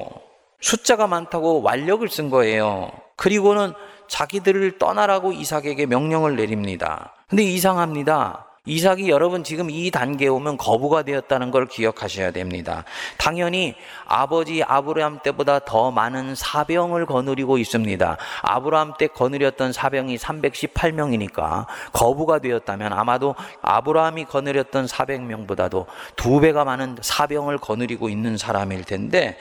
숫자가 0.61 1.05
많다고 1.05 1.61
완력을 1.61 2.07
쓴 2.09 2.31
거예요. 2.31 2.89
그리고는 3.17 3.73
자기들을 4.07 4.79
떠나라고 4.79 5.31
이삭에게 5.31 5.85
명령을 5.85 6.35
내립니다. 6.35 7.13
근데 7.29 7.43
이상합니다. 7.43 8.44
이삭이 8.65 9.09
여러분 9.09 9.43
지금 9.43 9.69
이 9.69 9.91
단계에 9.91 10.27
오면 10.27 10.57
거부가 10.57 11.03
되었다는 11.03 11.51
걸 11.51 11.67
기억하셔야 11.67 12.31
됩니다. 12.31 12.83
당연히 13.17 13.75
아버지 14.05 14.63
아브라함 14.63 15.19
때보다 15.23 15.59
더 15.59 15.91
많은 15.91 16.33
사병을 16.35 17.05
거느리고 17.05 17.57
있습니다. 17.57 18.17
아브라함 18.41 18.93
때 18.97 19.07
거느렸던 19.07 19.71
사병이 19.71 20.17
318명이니까 20.17 21.67
거부가 21.93 22.39
되었다면 22.39 22.93
아마도 22.93 23.35
아브라함이 23.61 24.25
거느렸던 24.25 24.87
400명보다도 24.87 25.85
두 26.15 26.39
배가 26.39 26.65
많은 26.65 26.97
사병을 27.01 27.59
거느리고 27.59 28.09
있는 28.09 28.37
사람일 28.37 28.83
텐데 28.83 29.37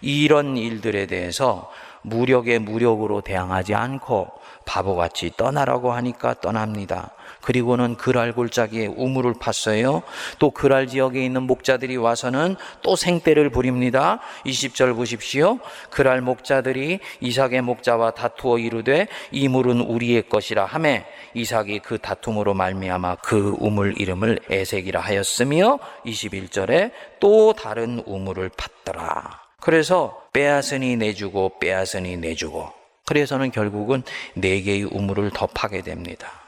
이런 0.00 0.56
일들에 0.56 1.06
대해서 1.06 1.70
무력에 2.02 2.58
무력으로 2.58 3.22
대항하지 3.22 3.74
않고 3.74 4.30
바보같이 4.64 5.32
떠나라고 5.36 5.92
하니까 5.92 6.34
떠납니다. 6.34 7.10
그리고는 7.48 7.94
그랄 7.94 8.34
골짜기에 8.34 8.88
우물을 8.88 9.32
팠어요. 9.32 10.02
또 10.38 10.50
그랄 10.50 10.86
지역에 10.86 11.24
있는 11.24 11.44
목자들이 11.44 11.96
와서는 11.96 12.56
또 12.82 12.94
생떼를 12.94 13.48
부립니다. 13.48 14.20
20절 14.44 14.94
보십시오. 14.94 15.58
그랄 15.88 16.20
목자들이 16.20 16.98
이삭의 17.20 17.62
목자와 17.62 18.10
다투어 18.10 18.58
이르되 18.58 19.08
이 19.30 19.48
물은 19.48 19.80
우리의 19.80 20.28
것이라 20.28 20.66
하매 20.66 21.06
이삭이 21.32 21.78
그 21.78 21.96
다툼으로 21.96 22.52
말미암아 22.52 23.16
그 23.22 23.56
우물 23.58 23.98
이름을 23.98 24.40
에색이라 24.50 25.00
하였으며 25.00 25.78
21절에 26.04 26.90
또 27.18 27.54
다른 27.54 28.02
우물을 28.04 28.50
팠더라. 28.50 29.38
그래서 29.60 30.20
빼앗으니 30.34 30.96
내주고 30.96 31.58
빼앗으니 31.60 32.18
내주고 32.18 32.68
그래서는 33.06 33.50
결국은 33.52 34.02
네 34.34 34.60
개의 34.60 34.84
우물을 34.84 35.30
더 35.30 35.46
파게 35.46 35.80
됩니다. 35.80 36.47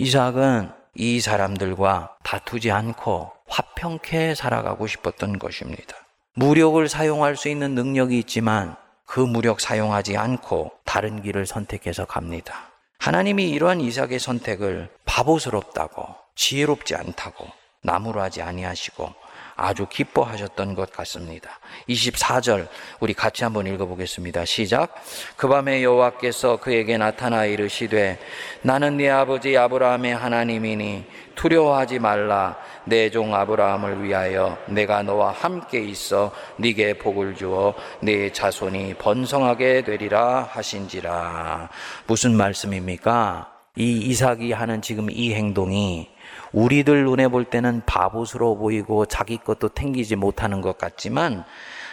이삭은 0.00 0.70
이 0.94 1.20
사람들과 1.20 2.18
다투지 2.22 2.70
않고 2.70 3.32
화평케 3.48 4.36
살아가고 4.36 4.86
싶었던 4.86 5.40
것입니다. 5.40 5.96
무력을 6.34 6.88
사용할 6.88 7.36
수 7.36 7.48
있는 7.48 7.74
능력이 7.74 8.16
있지만 8.20 8.76
그 9.04 9.18
무력 9.18 9.60
사용하지 9.60 10.16
않고 10.16 10.70
다른 10.84 11.20
길을 11.20 11.46
선택해서 11.46 12.04
갑니다. 12.04 12.70
하나님이 13.00 13.50
이러한 13.50 13.80
이삭의 13.80 14.20
선택을 14.20 14.88
바보스럽다고 15.04 16.14
지혜롭지 16.36 16.94
않다고 16.94 17.48
나무로 17.82 18.20
하지 18.20 18.40
아니하시고 18.40 19.12
아주 19.58 19.86
기뻐하셨던 19.86 20.76
것 20.76 20.92
같습니다. 20.92 21.58
24절 21.88 22.68
우리 23.00 23.12
같이 23.12 23.42
한번 23.42 23.66
읽어보겠습니다. 23.66 24.44
시작. 24.44 24.94
그 25.36 25.48
밤에 25.48 25.82
여호와께서 25.82 26.58
그에게 26.58 26.96
나타나 26.96 27.44
이르시되 27.44 28.18
나는 28.62 28.96
네 28.96 29.10
아버지 29.10 29.56
아브라함의 29.58 30.14
하나님이니 30.14 31.04
두려워하지 31.34 31.98
말라 31.98 32.56
내 32.84 33.10
종 33.10 33.34
아브라함을 33.34 34.04
위하여 34.04 34.56
내가 34.66 35.02
너와 35.02 35.32
함께 35.32 35.80
있어 35.80 36.30
네게 36.56 36.98
복을 36.98 37.34
주어 37.34 37.74
네 38.00 38.30
자손이 38.32 38.94
번성하게 38.94 39.82
되리라 39.82 40.48
하신지라. 40.50 41.68
무슨 42.06 42.36
말씀입니까? 42.36 43.52
이 43.76 43.92
이삭이 43.98 44.52
하는 44.52 44.82
지금 44.82 45.08
이 45.10 45.34
행동이 45.34 46.10
우리들 46.52 47.04
눈에 47.04 47.28
볼 47.28 47.44
때는 47.44 47.82
바보스러워 47.86 48.56
보이고 48.56 49.06
자기 49.06 49.36
것도 49.36 49.70
챙기지 49.70 50.16
못하는 50.16 50.60
것 50.60 50.78
같지만 50.78 51.44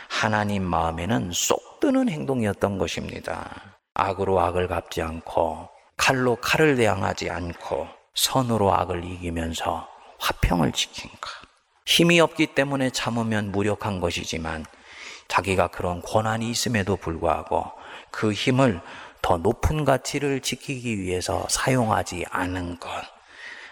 하나님 0.10 0.64
마음에는 0.64 1.32
쏙 1.34 1.80
드는 1.80 2.10
행동이었던 2.10 2.78
것입니다. 2.78 3.78
악으로 3.94 4.40
악을 4.40 4.68
갚지 4.68 5.02
않고 5.02 5.70
칼로 5.98 6.36
칼을 6.36 6.76
대항하지 6.76 7.30
않고 7.30 7.88
선으로 8.14 8.74
악을 8.74 9.04
이기면서 9.04 9.88
화평을 10.20 10.72
지킨 10.72 11.10
것. 11.12 11.30
힘이 11.86 12.20
없기 12.20 12.48
때문에 12.48 12.90
참으면 12.90 13.52
무력한 13.52 14.00
것이지만 14.00 14.66
자기가 15.28 15.68
그런 15.68 16.02
권한이 16.02 16.50
있음에도 16.50 16.96
불구하고 16.96 17.72
그 18.12 18.32
힘을 18.32 18.82
더 19.22 19.38
높은 19.38 19.86
가치를 19.86 20.42
지키기 20.42 21.00
위해서 21.00 21.46
사용하지 21.50 22.26
않은 22.30 22.80
것. 22.80 22.90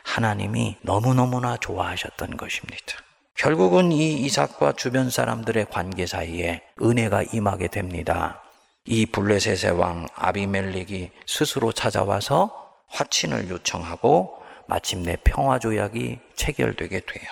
하나님이 0.03 0.77
너무너무나 0.81 1.57
좋아하셨던 1.57 2.37
것입니다. 2.37 2.97
결국은 3.35 3.91
이 3.91 4.13
이삭과 4.13 4.73
주변 4.73 5.09
사람들의 5.09 5.67
관계 5.71 6.05
사이에 6.05 6.61
은혜가 6.81 7.23
임하게 7.33 7.67
됩니다. 7.67 8.41
이 8.85 9.05
블레셋의 9.05 9.77
왕 9.77 10.07
아비멜렉이 10.15 11.11
스스로 11.25 11.71
찾아와서 11.71 12.71
화친을 12.89 13.49
요청하고 13.49 14.37
마침내 14.67 15.17
평화 15.23 15.57
조약이 15.57 16.19
체결되게 16.35 16.99
돼요. 16.99 17.25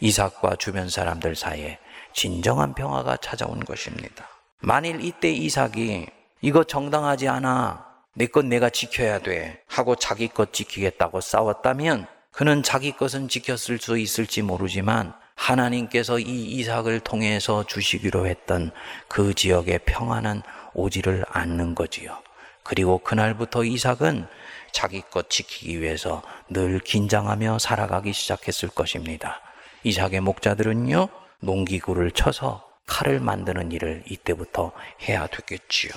이삭과 0.00 0.56
주변 0.56 0.88
사람들 0.88 1.36
사이에 1.36 1.78
진정한 2.12 2.74
평화가 2.74 3.18
찾아온 3.18 3.60
것입니다. 3.60 4.28
만일 4.60 5.04
이때 5.04 5.30
이삭이 5.30 6.06
이거 6.40 6.64
정당하지 6.64 7.28
않아. 7.28 7.86
내 8.14 8.26
것 8.26 8.44
내가 8.44 8.68
지켜야 8.68 9.18
돼. 9.18 9.62
하고 9.68 9.96
자기 9.96 10.28
것 10.28 10.52
지키겠다고 10.52 11.20
싸웠다면 11.20 12.06
그는 12.32 12.62
자기 12.62 12.92
것은 12.92 13.28
지켰을 13.28 13.78
수 13.78 13.98
있을지 13.98 14.42
모르지만 14.42 15.14
하나님께서 15.34 16.18
이 16.18 16.44
이삭을 16.44 17.00
통해서 17.00 17.64
주시기로 17.64 18.26
했던 18.26 18.70
그 19.08 19.34
지역의 19.34 19.80
평안은 19.84 20.42
오지를 20.74 21.24
않는 21.28 21.74
거지요. 21.74 22.18
그리고 22.62 22.98
그날부터 22.98 23.64
이삭은 23.64 24.26
자기 24.72 25.02
것 25.02 25.28
지키기 25.28 25.80
위해서 25.80 26.22
늘 26.48 26.78
긴장하며 26.80 27.58
살아가기 27.58 28.12
시작했을 28.12 28.70
것입니다. 28.70 29.40
이삭의 29.84 30.20
목자들은요, 30.20 31.08
농기구를 31.40 32.12
쳐서 32.12 32.66
칼을 32.86 33.20
만드는 33.20 33.72
일을 33.72 34.04
이때부터 34.08 34.72
해야 35.08 35.26
됐겠지요. 35.26 35.92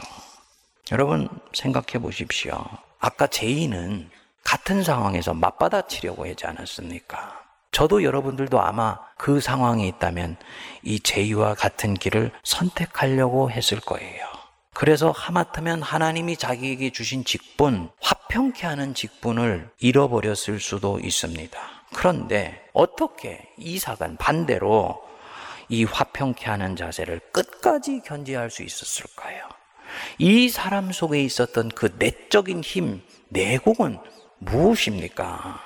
여러분 0.92 1.30
생각해 1.54 2.02
보십시오. 2.02 2.64
아까 3.00 3.28
제이는 3.28 4.10
같은 4.46 4.84
상황에서 4.84 5.34
맞받아치려고 5.34 6.30
하지 6.30 6.46
않았습니까? 6.46 7.42
저도 7.72 8.04
여러분들도 8.04 8.62
아마 8.62 8.98
그 9.18 9.42
상황에 9.42 9.86
있다면 9.88 10.38
이 10.84 11.02
제이와 11.02 11.56
같은 11.56 11.94
길을 11.94 12.32
선택하려고 12.44 13.52
했을 13.52 13.82
거예요. 13.82 14.24
그래서 14.74 15.12
하마터면 15.12 15.82
하나님이 15.82 16.38
자기에게 16.38 16.92
주신 16.92 17.26
직분, 17.26 17.90
화평케 18.00 18.66
하는 18.66 18.94
직분을 18.94 19.72
잃어버렸을 19.80 20.60
수도 20.60 21.00
있습니다. 21.00 21.60
그런데 21.94 22.66
어떻게 22.72 23.50
이삭은 23.58 24.18
반대로 24.18 25.04
이 25.70 25.86
화평케 25.86 26.46
하는 26.46 26.76
자세를 26.76 27.20
끝까지 27.32 28.02
견지할 28.06 28.52
수 28.52 28.64
있었을까요? 28.64 29.44
이 30.18 30.50
사람 30.50 30.92
속에 30.92 31.22
있었던 31.24 31.70
그 31.70 31.96
내적인 31.98 32.62
힘, 32.62 33.02
내공은 33.30 33.98
무엇입니까? 34.46 35.60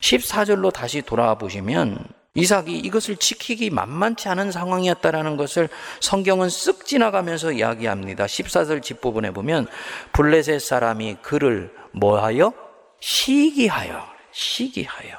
14절로 0.00 0.72
다시 0.72 1.02
돌아와 1.02 1.34
보시면 1.36 2.06
이삭이 2.34 2.78
이것을 2.78 3.16
지키기 3.16 3.70
만만치 3.70 4.28
않은 4.28 4.52
상황이었다라는 4.52 5.36
것을 5.36 5.68
성경은 6.00 6.48
쓱 6.48 6.84
지나가면서 6.84 7.52
이야기합니다. 7.52 8.26
14절 8.26 8.82
뒷부분에 8.82 9.32
보면 9.32 9.66
블레셋 10.12 10.60
사람이 10.60 11.16
그를 11.22 11.74
뭐하여? 11.92 12.52
시기하여, 13.00 14.06
시기하여, 14.30 15.16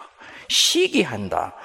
시기한다. 0.47 1.55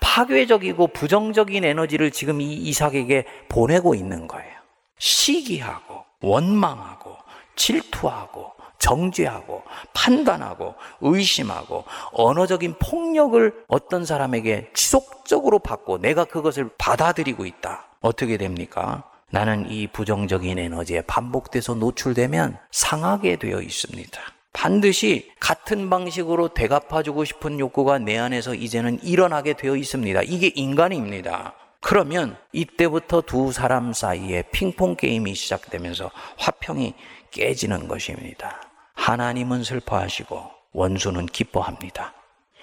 파괴적이고 0.00 0.88
부정적인 0.88 1.64
에너지를 1.64 2.10
지금 2.10 2.40
이 2.40 2.54
이삭에게 2.54 3.24
보내고 3.48 3.94
있는 3.94 4.28
거예요. 4.28 4.52
시기하고, 4.98 6.04
원망하고, 6.20 7.16
질투하고, 7.56 8.52
정죄하고 8.78 9.62
판단하고 9.92 10.74
의심하고 11.00 11.84
언어적인 12.12 12.76
폭력을 12.78 13.64
어떤 13.68 14.04
사람에게 14.04 14.70
지속적으로 14.74 15.58
받고 15.58 15.98
내가 15.98 16.24
그것을 16.24 16.70
받아들이고 16.78 17.44
있다. 17.46 17.88
어떻게 18.00 18.36
됩니까? 18.36 19.04
나는 19.30 19.70
이 19.70 19.86
부정적인 19.86 20.58
에너지에 20.58 21.02
반복돼서 21.02 21.74
노출되면 21.74 22.58
상하게 22.70 23.36
되어 23.36 23.60
있습니다. 23.60 24.20
반드시 24.52 25.30
같은 25.38 25.90
방식으로 25.90 26.48
대갚아주고 26.48 27.24
싶은 27.24 27.60
욕구가 27.60 27.98
내 27.98 28.18
안에서 28.18 28.54
이제는 28.54 29.00
일어나게 29.02 29.52
되어 29.52 29.76
있습니다. 29.76 30.22
이게 30.22 30.50
인간입니다. 30.54 31.54
그러면 31.80 32.36
이때부터 32.52 33.20
두 33.20 33.52
사람 33.52 33.92
사이에 33.92 34.42
핑퐁 34.50 34.96
게임이 34.96 35.34
시작되면서 35.34 36.10
화평이 36.38 36.94
깨지는 37.30 37.86
것입니다. 37.86 38.67
하나님은 38.98 39.62
슬퍼하시고 39.62 40.50
원수는 40.72 41.26
기뻐합니다. 41.26 42.12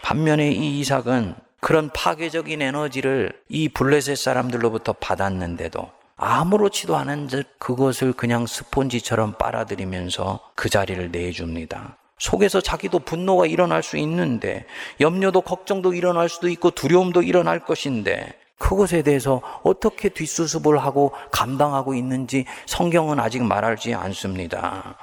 반면에 0.04 0.52
이 0.52 0.80
이삭은 0.82 1.36
그런 1.62 1.90
파괴적인 1.90 2.62
에너지를 2.62 3.32
이 3.50 3.70
블레셋 3.70 4.18
사람들로부터 4.18 4.94
받았는데도 4.94 5.90
아무렇지도 6.18 6.96
않은 6.98 7.28
듯 7.28 7.48
그것을 7.58 8.14
그냥 8.14 8.46
스폰지처럼 8.46 9.38
빨아들이면서 9.40 10.40
그 10.56 10.70
자리를 10.70 11.10
내줍니다. 11.10 11.98
속에서 12.20 12.62
자기도 12.62 13.00
분노가 13.00 13.46
일어날 13.46 13.82
수 13.82 13.98
있는데 13.98 14.66
염려도 15.02 15.42
걱정도 15.42 15.94
일어날 15.94 16.30
수도 16.30 16.48
있고 16.50 16.72
두려움도 16.72 17.24
일어날 17.24 17.60
것인데 17.60 18.34
그것에 18.58 19.02
대해서 19.02 19.42
어떻게 19.64 20.10
뒷수습을 20.10 20.78
하고 20.78 21.12
감당하고 21.32 21.94
있는지 21.94 22.46
성경은 22.66 23.20
아직 23.20 23.44
말하지 23.44 23.94
않습니다. 23.94 24.96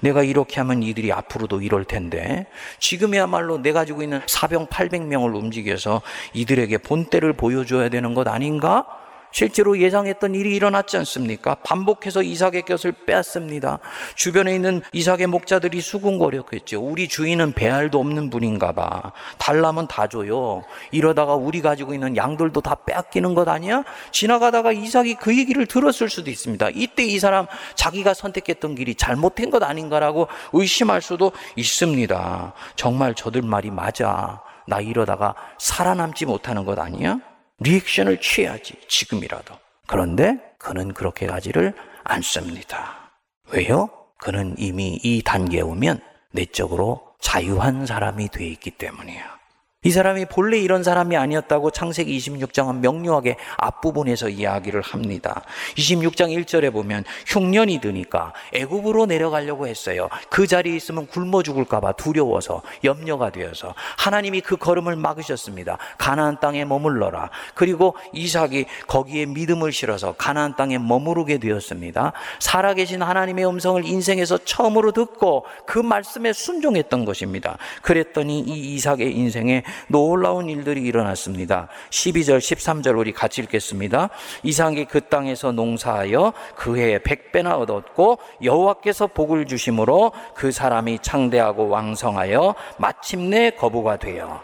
내가 0.00 0.22
이렇게 0.22 0.60
하면 0.60 0.82
이들이 0.82 1.12
앞으로도 1.12 1.60
이럴 1.60 1.84
텐데 1.84 2.46
지금이야말로 2.78 3.58
내 3.58 3.72
가지고 3.72 4.02
있는 4.02 4.20
사병 4.26 4.66
800명을 4.66 5.34
움직여서 5.34 6.02
이들에게 6.34 6.78
본때를 6.78 7.32
보여줘야 7.32 7.88
되는 7.88 8.14
것 8.14 8.28
아닌가? 8.28 8.86
실제로 9.32 9.78
예상했던 9.78 10.34
일이 10.34 10.54
일어났지 10.54 10.96
않습니까? 10.98 11.54
반복해서 11.56 12.22
이삭의 12.22 12.62
것을 12.62 12.92
빼앗습니다. 12.92 13.78
주변에 14.16 14.54
있는 14.54 14.82
이삭의 14.92 15.26
목자들이 15.28 15.80
수군거렸겠죠. 15.80 16.80
우리 16.80 17.08
주인은 17.08 17.52
배알도 17.52 17.98
없는 17.98 18.30
분인가 18.30 18.72
봐. 18.72 19.12
달라면 19.38 19.88
다 19.88 20.06
줘요. 20.06 20.62
이러다가 20.90 21.34
우리 21.34 21.60
가지고 21.60 21.94
있는 21.94 22.16
양들도 22.16 22.60
다 22.60 22.74
빼앗기는 22.74 23.34
것 23.34 23.48
아니야? 23.48 23.84
지나가다가 24.10 24.72
이삭이 24.72 25.14
그 25.14 25.36
얘기를 25.36 25.66
들었을 25.66 26.08
수도 26.08 26.30
있습니다. 26.30 26.70
이때 26.74 27.04
이 27.04 27.18
사람 27.18 27.46
자기가 27.74 28.14
선택했던 28.14 28.74
길이 28.74 28.94
잘못된 28.94 29.50
것 29.50 29.62
아닌가라고 29.62 30.28
의심할 30.52 31.02
수도 31.02 31.32
있습니다. 31.56 32.52
정말 32.76 33.14
저들 33.14 33.42
말이 33.42 33.70
맞아. 33.70 34.40
나 34.66 34.80
이러다가 34.80 35.34
살아남지 35.58 36.26
못하는 36.26 36.64
것 36.64 36.78
아니야? 36.78 37.18
리액션을 37.60 38.20
취해야지, 38.20 38.74
지금이라도. 38.88 39.54
그런데 39.86 40.38
그는 40.58 40.92
그렇게 40.92 41.26
가지를 41.26 41.74
않습니다. 42.04 43.12
왜요? 43.52 43.88
그는 44.18 44.54
이미 44.58 44.98
이 45.02 45.22
단계에 45.22 45.60
오면 45.60 46.00
내적으로 46.32 47.14
자유한 47.20 47.86
사람이 47.86 48.28
돼 48.28 48.46
있기 48.46 48.72
때문이에요. 48.72 49.39
이 49.82 49.90
사람이 49.92 50.26
본래 50.26 50.58
이런 50.58 50.82
사람이 50.82 51.16
아니었다고 51.16 51.70
창세기 51.70 52.14
26장은 52.18 52.80
명료하게 52.80 53.36
앞부분에서 53.56 54.28
이야기를 54.28 54.82
합니다. 54.82 55.40
26장 55.78 56.28
1절에 56.36 56.70
보면 56.70 57.04
흉년이 57.26 57.80
드니까 57.80 58.34
애굽으로 58.52 59.06
내려가려고 59.06 59.66
했어요. 59.66 60.10
그 60.28 60.46
자리에 60.46 60.76
있으면 60.76 61.06
굶어 61.06 61.42
죽을까 61.42 61.80
봐 61.80 61.92
두려워서 61.92 62.60
염려가 62.84 63.30
되어서 63.30 63.74
하나님이 63.96 64.42
그 64.42 64.58
걸음을 64.58 64.96
막으셨습니다. 64.96 65.78
가나안 65.96 66.40
땅에 66.40 66.66
머물러라. 66.66 67.30
그리고 67.54 67.96
이삭이 68.12 68.66
거기에 68.86 69.24
믿음을 69.24 69.72
실어서 69.72 70.12
가나안 70.12 70.56
땅에 70.56 70.76
머무르게 70.76 71.38
되었습니다. 71.38 72.12
살아계신 72.38 73.00
하나님의 73.00 73.46
음성을 73.48 73.82
인생에서 73.82 74.36
처음으로 74.44 74.92
듣고 74.92 75.46
그 75.64 75.78
말씀에 75.78 76.34
순종했던 76.34 77.06
것입니다. 77.06 77.56
그랬더니 77.80 78.40
이 78.40 78.74
이삭의 78.74 79.16
인생에 79.16 79.62
놀라운 79.88 80.48
일들이 80.48 80.82
일어났습니다. 80.82 81.68
12절, 81.90 82.38
13절 82.38 82.98
우리 82.98 83.12
같이 83.12 83.42
읽겠습니다. 83.42 84.10
이삭이 84.42 84.86
그 84.86 85.00
땅에서 85.02 85.52
농사하여 85.52 86.32
그 86.56 86.76
해에 86.76 86.98
백배나 87.02 87.56
얻었고 87.56 88.18
여호와께서 88.42 89.08
복을 89.08 89.46
주심으로 89.46 90.12
그 90.34 90.52
사람이 90.52 91.00
창대하고 91.02 91.68
왕성하여 91.68 92.54
마침내 92.78 93.50
거부가 93.50 93.96
되어 93.96 94.42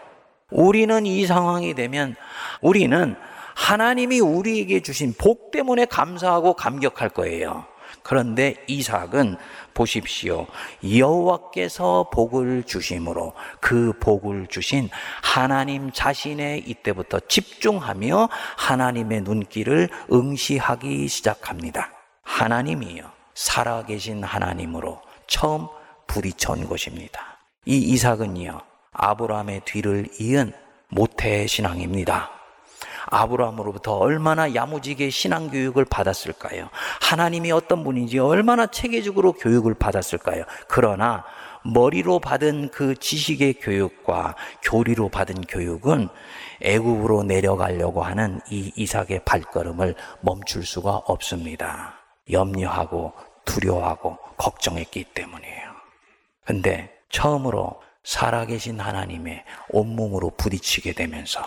우리는 0.49 1.05
이 1.05 1.25
상황이 1.25 1.73
되면 1.73 2.15
우리는 2.61 3.15
하나님이 3.55 4.19
우리에게 4.19 4.81
주신 4.81 5.13
복 5.17 5.51
때문에 5.51 5.85
감사하고 5.85 6.53
감격할 6.53 7.09
거예요. 7.09 7.65
그런데 8.03 8.55
이삭은 8.67 9.35
보십시오. 9.77 10.47
여호와께서 10.83 12.09
복을 12.11 12.63
주심으로 12.63 13.33
그 13.61 13.93
복을 13.99 14.47
주신 14.47 14.89
하나님 15.21 15.91
자신의 15.91 16.63
이때부터 16.65 17.19
집중하며 17.19 18.29
하나님의 18.57 19.21
눈길을 19.21 19.89
응시하기 20.11 21.07
시작합니다. 21.07 21.91
하나님이요. 22.23 23.03
살아계신 23.35 24.23
하나님으로 24.23 24.99
처음 25.27 25.67
부딪혀온 26.07 26.67
것입니다. 26.67 27.37
이 27.65 27.77
이삭은요. 27.77 28.59
아브라함의 28.93 29.61
뒤를 29.65 30.07
이은 30.19 30.53
모태 30.89 31.45
신앙입니다. 31.45 32.36
아브라함으로부터 33.07 33.93
얼마나 33.97 34.53
야무지게 34.53 35.09
신앙 35.09 35.49
교육을 35.49 35.85
받았을까요? 35.85 36.69
하나님이 37.01 37.51
어떤 37.51 37.83
분인지 37.83 38.19
얼마나 38.19 38.67
체계적으로 38.67 39.33
교육을 39.33 39.73
받았을까요? 39.73 40.43
그러나 40.67 41.23
머리로 41.63 42.19
받은 42.19 42.69
그 42.69 42.95
지식의 42.95 43.55
교육과 43.55 44.35
교리로 44.63 45.09
받은 45.09 45.41
교육은 45.41 46.07
애굽으로 46.61 47.23
내려가려고 47.23 48.03
하는 48.03 48.39
이 48.49 48.71
이삭의 48.75 49.21
발걸음을 49.25 49.95
멈출 50.21 50.65
수가 50.65 50.91
없습니다. 50.91 51.95
염려하고 52.31 53.13
두려워하고 53.45 54.17
걱정했기 54.37 55.05
때문이에요. 55.13 55.67
근데 56.45 56.91
처음으로 57.09 57.81
살아계신 58.03 58.79
하나님의 58.79 59.43
온몸으로 59.69 60.31
부딪히게 60.37 60.93
되면서 60.93 61.41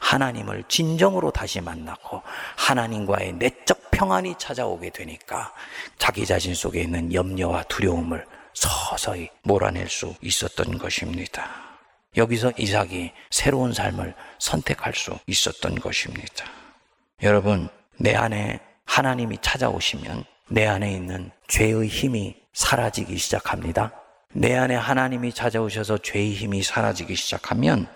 하나님을 0.00 0.64
진정으로 0.68 1.30
다시 1.30 1.60
만나고 1.60 2.22
하나님과의 2.56 3.34
내적 3.34 3.90
평안이 3.90 4.36
찾아오게 4.38 4.90
되니까 4.90 5.52
자기 5.98 6.24
자신 6.24 6.54
속에 6.54 6.82
있는 6.82 7.12
염려와 7.12 7.64
두려움을 7.64 8.24
서서히 8.54 9.28
몰아낼 9.42 9.88
수 9.88 10.14
있었던 10.20 10.78
것입니다. 10.78 11.48
여기서 12.16 12.52
이삭이 12.56 13.12
새로운 13.30 13.72
삶을 13.72 14.14
선택할 14.38 14.94
수 14.94 15.18
있었던 15.26 15.76
것입니다. 15.76 16.44
여러분, 17.22 17.68
내 17.98 18.14
안에 18.14 18.60
하나님이 18.84 19.38
찾아오시면 19.42 20.24
내 20.48 20.66
안에 20.66 20.92
있는 20.92 21.30
죄의 21.48 21.88
힘이 21.88 22.36
사라지기 22.52 23.16
시작합니다. 23.18 23.92
내 24.34 24.54
안에 24.54 24.74
하나님이 24.74 25.32
찾아오셔서 25.32 25.98
죄의 25.98 26.34
힘이 26.34 26.62
사라지기 26.62 27.14
시작하면 27.14 27.86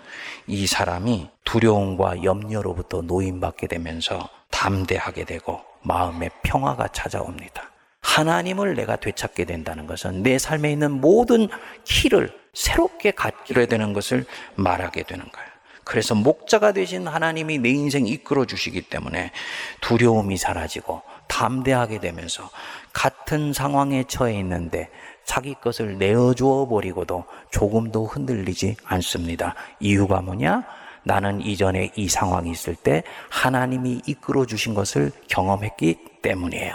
이 0.46 0.66
사람이 0.66 1.28
두려움과 1.44 2.24
염려로부터 2.24 3.02
노인받게 3.02 3.66
되면서 3.66 4.30
담대하게 4.50 5.24
되고 5.24 5.60
마음의 5.82 6.30
평화가 6.42 6.88
찾아옵니다. 6.88 7.70
하나님을 8.00 8.74
내가 8.74 8.96
되찾게 8.96 9.44
된다는 9.44 9.86
것은 9.86 10.22
내 10.22 10.38
삶에 10.38 10.72
있는 10.72 10.90
모든 10.90 11.48
키를 11.84 12.34
새롭게 12.54 13.10
갖기로 13.10 13.66
되는 13.66 13.92
것을 13.92 14.24
말하게 14.54 15.02
되는 15.02 15.30
거예요. 15.30 15.52
그래서 15.84 16.14
목자가 16.14 16.72
되신 16.72 17.08
하나님이 17.08 17.58
내 17.58 17.68
인생 17.70 18.06
이끌어 18.06 18.46
주시기 18.46 18.82
때문에 18.82 19.32
두려움이 19.80 20.36
사라지고 20.36 21.02
담대하게 21.28 22.00
되면서 22.00 22.50
같은 22.92 23.52
상황에 23.52 24.04
처해 24.04 24.38
있는데 24.38 24.90
자기 25.24 25.54
것을 25.54 25.98
내어주어 25.98 26.68
버리고도 26.68 27.24
조금도 27.50 28.06
흔들리지 28.06 28.76
않습니다. 28.85 29.54
이유가 29.80 30.20
뭐냐? 30.20 30.64
나는 31.04 31.40
이전에 31.40 31.90
이 31.96 32.08
상황이 32.08 32.50
있을 32.50 32.74
때 32.74 33.02
하나님이 33.30 34.02
이끌어 34.06 34.46
주신 34.46 34.74
것을 34.74 35.11
경험했기 35.28 35.98
때문이에요. 36.22 36.74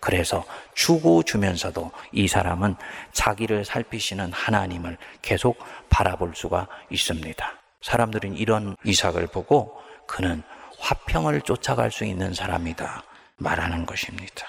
그래서 0.00 0.44
주고 0.74 1.22
주면서도 1.22 1.90
이 2.12 2.28
사람은 2.28 2.76
자기를 3.12 3.64
살피시는 3.64 4.32
하나님을 4.32 4.96
계속 5.22 5.58
바라볼 5.90 6.32
수가 6.34 6.68
있습니다. 6.90 7.52
사람들은 7.82 8.36
이런 8.36 8.76
이삭을 8.84 9.26
보고 9.28 9.76
그는 10.06 10.42
화평을 10.78 11.42
쫓아갈 11.42 11.90
수 11.90 12.04
있는 12.04 12.32
사람이다 12.32 13.02
말하는 13.36 13.86
것입니다. 13.86 14.46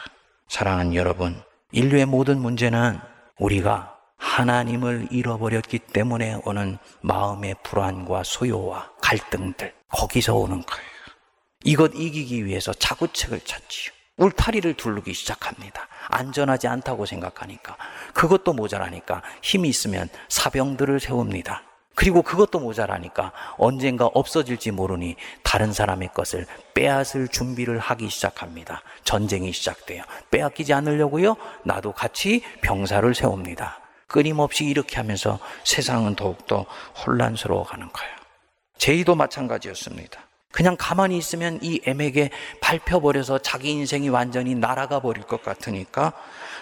사랑하는 0.47 0.95
여러분, 0.95 1.41
인류의 1.71 2.06
모든 2.06 2.39
문제는 2.39 2.99
우리가 3.39 3.95
하나님을 4.17 5.08
잃어버렸기 5.12 5.80
때문에 5.80 6.41
오는 6.43 6.78
마음의 7.02 7.56
불안과 7.63 8.23
소요와 8.23 8.91
갈등들, 9.02 9.73
거기서 9.89 10.36
오는 10.36 10.62
거예요. 10.62 10.89
이것 11.63 11.91
이기기 11.95 12.45
위해서 12.45 12.73
자구책을 12.73 13.39
찾지요. 13.41 13.93
울타리를 14.17 14.73
두르기 14.73 15.13
시작합니다. 15.13 15.88
안전하지 16.10 16.67
않다고 16.67 17.06
생각하니까. 17.06 17.78
그것도 18.13 18.54
모자라니까 18.54 19.23
힘이 19.41 19.69
있으면 19.69 20.10
사병들을 20.28 20.99
세웁니다. 20.99 21.63
그리고 21.99 22.21
그것도 22.21 22.59
모자라니까 22.59 23.33
언젠가 23.57 24.05
없어질지 24.05 24.71
모르니 24.71 25.17
다른 25.43 25.73
사람의 25.73 26.12
것을 26.13 26.45
빼앗을 26.73 27.27
준비를 27.27 27.77
하기 27.77 28.09
시작합니다. 28.09 28.83
전쟁이 29.03 29.51
시작돼요. 29.51 30.03
빼앗기지 30.31 30.71
않으려고요? 30.71 31.35
나도 31.65 31.91
같이 31.91 32.41
병사를 32.62 33.13
세웁니다. 33.13 33.81
끊임없이 34.07 34.63
이렇게 34.63 34.95
하면서 34.95 35.39
세상은 35.65 36.15
더욱더 36.15 36.65
혼란스러워 37.05 37.65
가는 37.65 37.91
거예요. 37.91 38.15
제이도 38.77 39.15
마찬가지였습니다. 39.15 40.21
그냥 40.53 40.77
가만히 40.79 41.17
있으면 41.17 41.59
이 41.62 41.81
M에게 41.83 42.29
밟혀버려서 42.62 43.39
자기 43.39 43.71
인생이 43.71 44.07
완전히 44.07 44.55
날아가 44.55 45.01
버릴 45.01 45.23
것 45.23 45.43
같으니까 45.43 46.13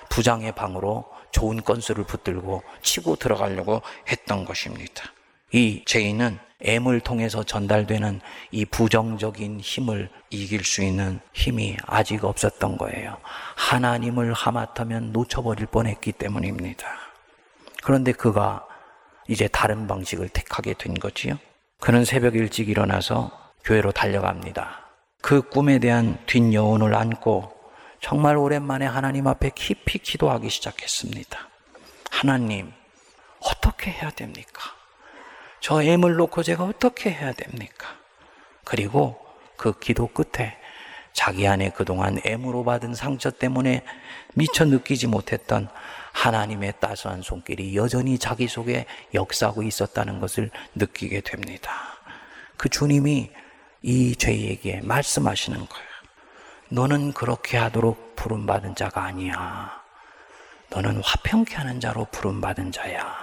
부장의 0.09 0.53
방으로 0.53 1.05
좋은 1.29 1.61
건수를 1.61 2.05
붙들고 2.05 2.63
치고 2.81 3.17
들어가려고 3.17 3.83
했던 4.09 4.43
것입니다. 4.43 5.13
이 5.51 5.83
제인은 5.85 6.39
M을 6.59 6.99
통해서 7.01 7.43
전달되는 7.43 8.19
이 8.51 8.65
부정적인 8.65 9.59
힘을 9.59 10.09
이길 10.29 10.63
수 10.63 10.83
있는 10.83 11.19
힘이 11.33 11.77
아직 11.85 12.25
없었던 12.25 12.77
거예요. 12.77 13.17
하나님을 13.55 14.33
하마터면 14.33 15.13
놓쳐버릴 15.13 15.67
뻔했기 15.67 16.13
때문입니다. 16.13 16.87
그런데 17.83 18.11
그가 18.11 18.65
이제 19.27 19.47
다른 19.47 19.87
방식을 19.87 20.29
택하게 20.29 20.73
된 20.73 20.95
거지요. 20.95 21.37
그는 21.79 22.05
새벽 22.05 22.35
일찍 22.35 22.69
일어나서 22.69 23.31
교회로 23.63 23.91
달려갑니다. 23.91 24.87
그 25.21 25.41
꿈에 25.41 25.79
대한 25.79 26.17
뒷여운을 26.25 26.95
안고 26.95 27.53
정말 28.01 28.37
오랜만에 28.37 28.85
하나님 28.85 29.27
앞에 29.27 29.51
깊이 29.53 29.99
기도하기 29.99 30.49
시작했습니다. 30.49 31.49
하나님, 32.09 32.71
어떻게 33.39 33.91
해야 33.91 34.09
됩니까? 34.09 34.76
저 35.67 35.83
애물 35.83 36.15
놓고 36.15 36.43
제가 36.43 36.63
어떻게 36.63 37.11
해야 37.11 37.33
됩니까? 37.33 37.89
그리고 38.63 39.19
그 39.57 39.77
기도 39.77 40.07
끝에 40.07 40.57
자기 41.11 41.45
안에 41.45 41.71
그동안 41.71 42.21
애무로 42.23 42.63
받은 42.63 42.95
상처 42.95 43.29
때문에 43.31 43.83
미처 44.33 44.63
느끼지 44.63 45.07
못했던 45.07 45.67
하나님의 46.13 46.75
따스한 46.79 47.21
손길이 47.21 47.75
여전히 47.75 48.17
자기 48.17 48.47
속에 48.47 48.85
역사하고 49.13 49.61
있었다는 49.61 50.21
것을 50.21 50.51
느끼게 50.75 51.19
됩니다. 51.19 51.97
그 52.55 52.69
주님이 52.69 53.29
이 53.81 54.15
죄에게 54.15 54.79
말씀하시는 54.83 55.57
거예요. 55.57 55.87
너는 56.69 57.11
그렇게 57.11 57.57
하도록 57.57 58.15
부름받은 58.15 58.75
자가 58.75 59.03
아니야. 59.03 59.81
너는 60.69 61.01
화평케 61.03 61.55
하는 61.55 61.81
자로 61.81 62.07
부름받은 62.09 62.71
자야. 62.71 63.17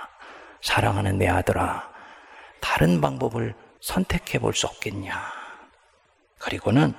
사랑하는 0.60 1.16
내 1.16 1.26
아들아, 1.26 1.93
다른 2.64 3.02
방법을 3.02 3.54
선택해 3.82 4.38
볼 4.38 4.54
수 4.54 4.66
없겠냐. 4.66 5.14
그리고는 6.38 6.94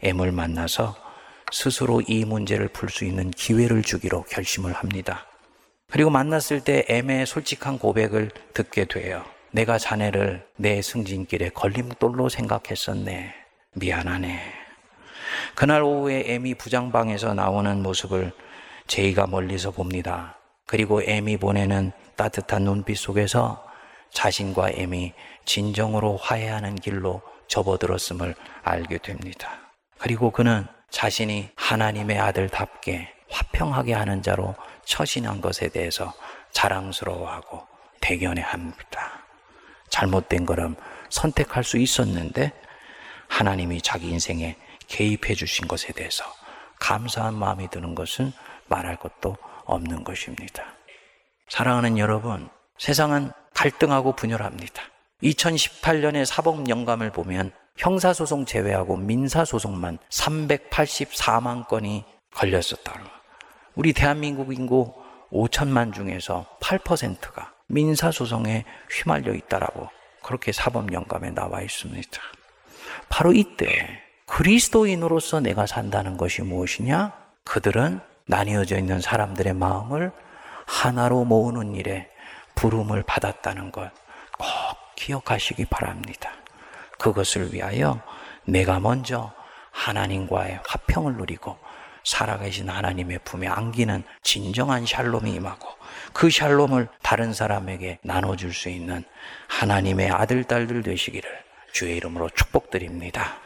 M을 0.00 0.30
만나서 0.30 0.94
스스로 1.50 2.00
이 2.06 2.24
문제를 2.24 2.68
풀 2.68 2.88
수 2.88 3.04
있는 3.04 3.32
기회를 3.32 3.82
주기로 3.82 4.22
결심을 4.22 4.72
합니다. 4.72 5.26
그리고 5.90 6.08
만났을 6.10 6.60
때 6.60 6.84
M의 6.88 7.26
솔직한 7.26 7.80
고백을 7.80 8.30
듣게 8.54 8.84
돼요. 8.84 9.24
내가 9.50 9.76
자네를 9.76 10.46
내 10.56 10.80
승진길에 10.80 11.48
걸림돌로 11.48 12.28
생각했었네. 12.28 13.34
미안하네. 13.74 14.40
그날 15.56 15.82
오후에 15.82 16.22
M이 16.26 16.54
부장방에서 16.54 17.34
나오는 17.34 17.82
모습을 17.82 18.30
제이가 18.86 19.26
멀리서 19.26 19.72
봅니다. 19.72 20.38
그리고 20.64 21.02
M이 21.02 21.38
보내는 21.38 21.90
따뜻한 22.14 22.62
눈빛 22.62 22.96
속에서 22.96 23.67
자신과 24.12 24.70
M이 24.70 25.12
진정으로 25.44 26.16
화해하는 26.16 26.76
길로 26.76 27.22
접어들었음을 27.48 28.34
알게 28.62 28.98
됩니다. 28.98 29.58
그리고 29.98 30.30
그는 30.30 30.66
자신이 30.90 31.50
하나님의 31.56 32.18
아들답게 32.18 33.12
화평하게 33.30 33.92
하는 33.92 34.22
자로 34.22 34.54
처신한 34.84 35.40
것에 35.40 35.68
대해서 35.68 36.14
자랑스러워하고 36.52 37.66
대견해 38.00 38.42
합니다. 38.42 39.24
잘못된 39.90 40.46
거름 40.46 40.76
선택할 41.10 41.64
수 41.64 41.78
있었는데 41.78 42.52
하나님이 43.28 43.82
자기 43.82 44.08
인생에 44.08 44.56
개입해 44.86 45.34
주신 45.34 45.68
것에 45.68 45.92
대해서 45.92 46.24
감사한 46.80 47.34
마음이 47.34 47.68
드는 47.68 47.94
것은 47.94 48.32
말할 48.68 48.96
것도 48.96 49.36
없는 49.64 50.04
것입니다. 50.04 50.64
사랑하는 51.48 51.98
여러분, 51.98 52.48
세상은 52.78 53.32
갈등하고 53.58 54.12
분열합니다. 54.12 54.84
2018년의 55.24 56.24
사법 56.24 56.68
영감을 56.68 57.10
보면 57.10 57.50
형사소송 57.76 58.44
제외하고 58.44 58.96
민사소송만 58.96 59.98
384만 60.10 61.66
건이 61.66 62.04
걸렸었다. 62.32 62.94
우리 63.74 63.92
대한민국 63.92 64.54
인구 64.54 64.94
5천만 65.32 65.92
중에서 65.92 66.46
8%가 66.60 67.52
민사소송에 67.66 68.64
휘말려 68.92 69.34
있다라고 69.34 69.88
그렇게 70.22 70.52
사법 70.52 70.92
영감에 70.92 71.32
나와 71.32 71.60
있습니다. 71.60 72.20
바로 73.08 73.32
이때 73.32 73.88
그리스도인으로서 74.26 75.40
내가 75.40 75.66
산다는 75.66 76.16
것이 76.16 76.42
무엇이냐? 76.42 77.12
그들은 77.42 77.98
나뉘어져 78.26 78.78
있는 78.78 79.00
사람들의 79.00 79.52
마음을 79.54 80.12
하나로 80.66 81.24
모으는 81.24 81.74
일에 81.74 82.08
부름을 82.58 83.04
받았다는 83.04 83.70
것꼭 83.70 83.88
기억하시기 84.96 85.66
바랍니다. 85.66 86.32
그것을 86.98 87.54
위하여 87.54 88.00
내가 88.44 88.80
먼저 88.80 89.32
하나님과의 89.70 90.58
화평을 90.66 91.14
누리고 91.18 91.56
살아계신 92.02 92.68
하나님의 92.68 93.20
품에 93.24 93.46
안기는 93.46 94.02
진정한 94.22 94.86
샬롬이 94.86 95.34
임하고 95.34 95.68
그 96.12 96.30
샬롬을 96.30 96.88
다른 97.00 97.32
사람에게 97.32 98.00
나눠줄 98.02 98.52
수 98.52 98.68
있는 98.68 99.04
하나님의 99.46 100.10
아들, 100.10 100.42
딸들 100.42 100.82
되시기를 100.82 101.30
주의 101.70 101.96
이름으로 101.96 102.28
축복드립니다. 102.30 103.36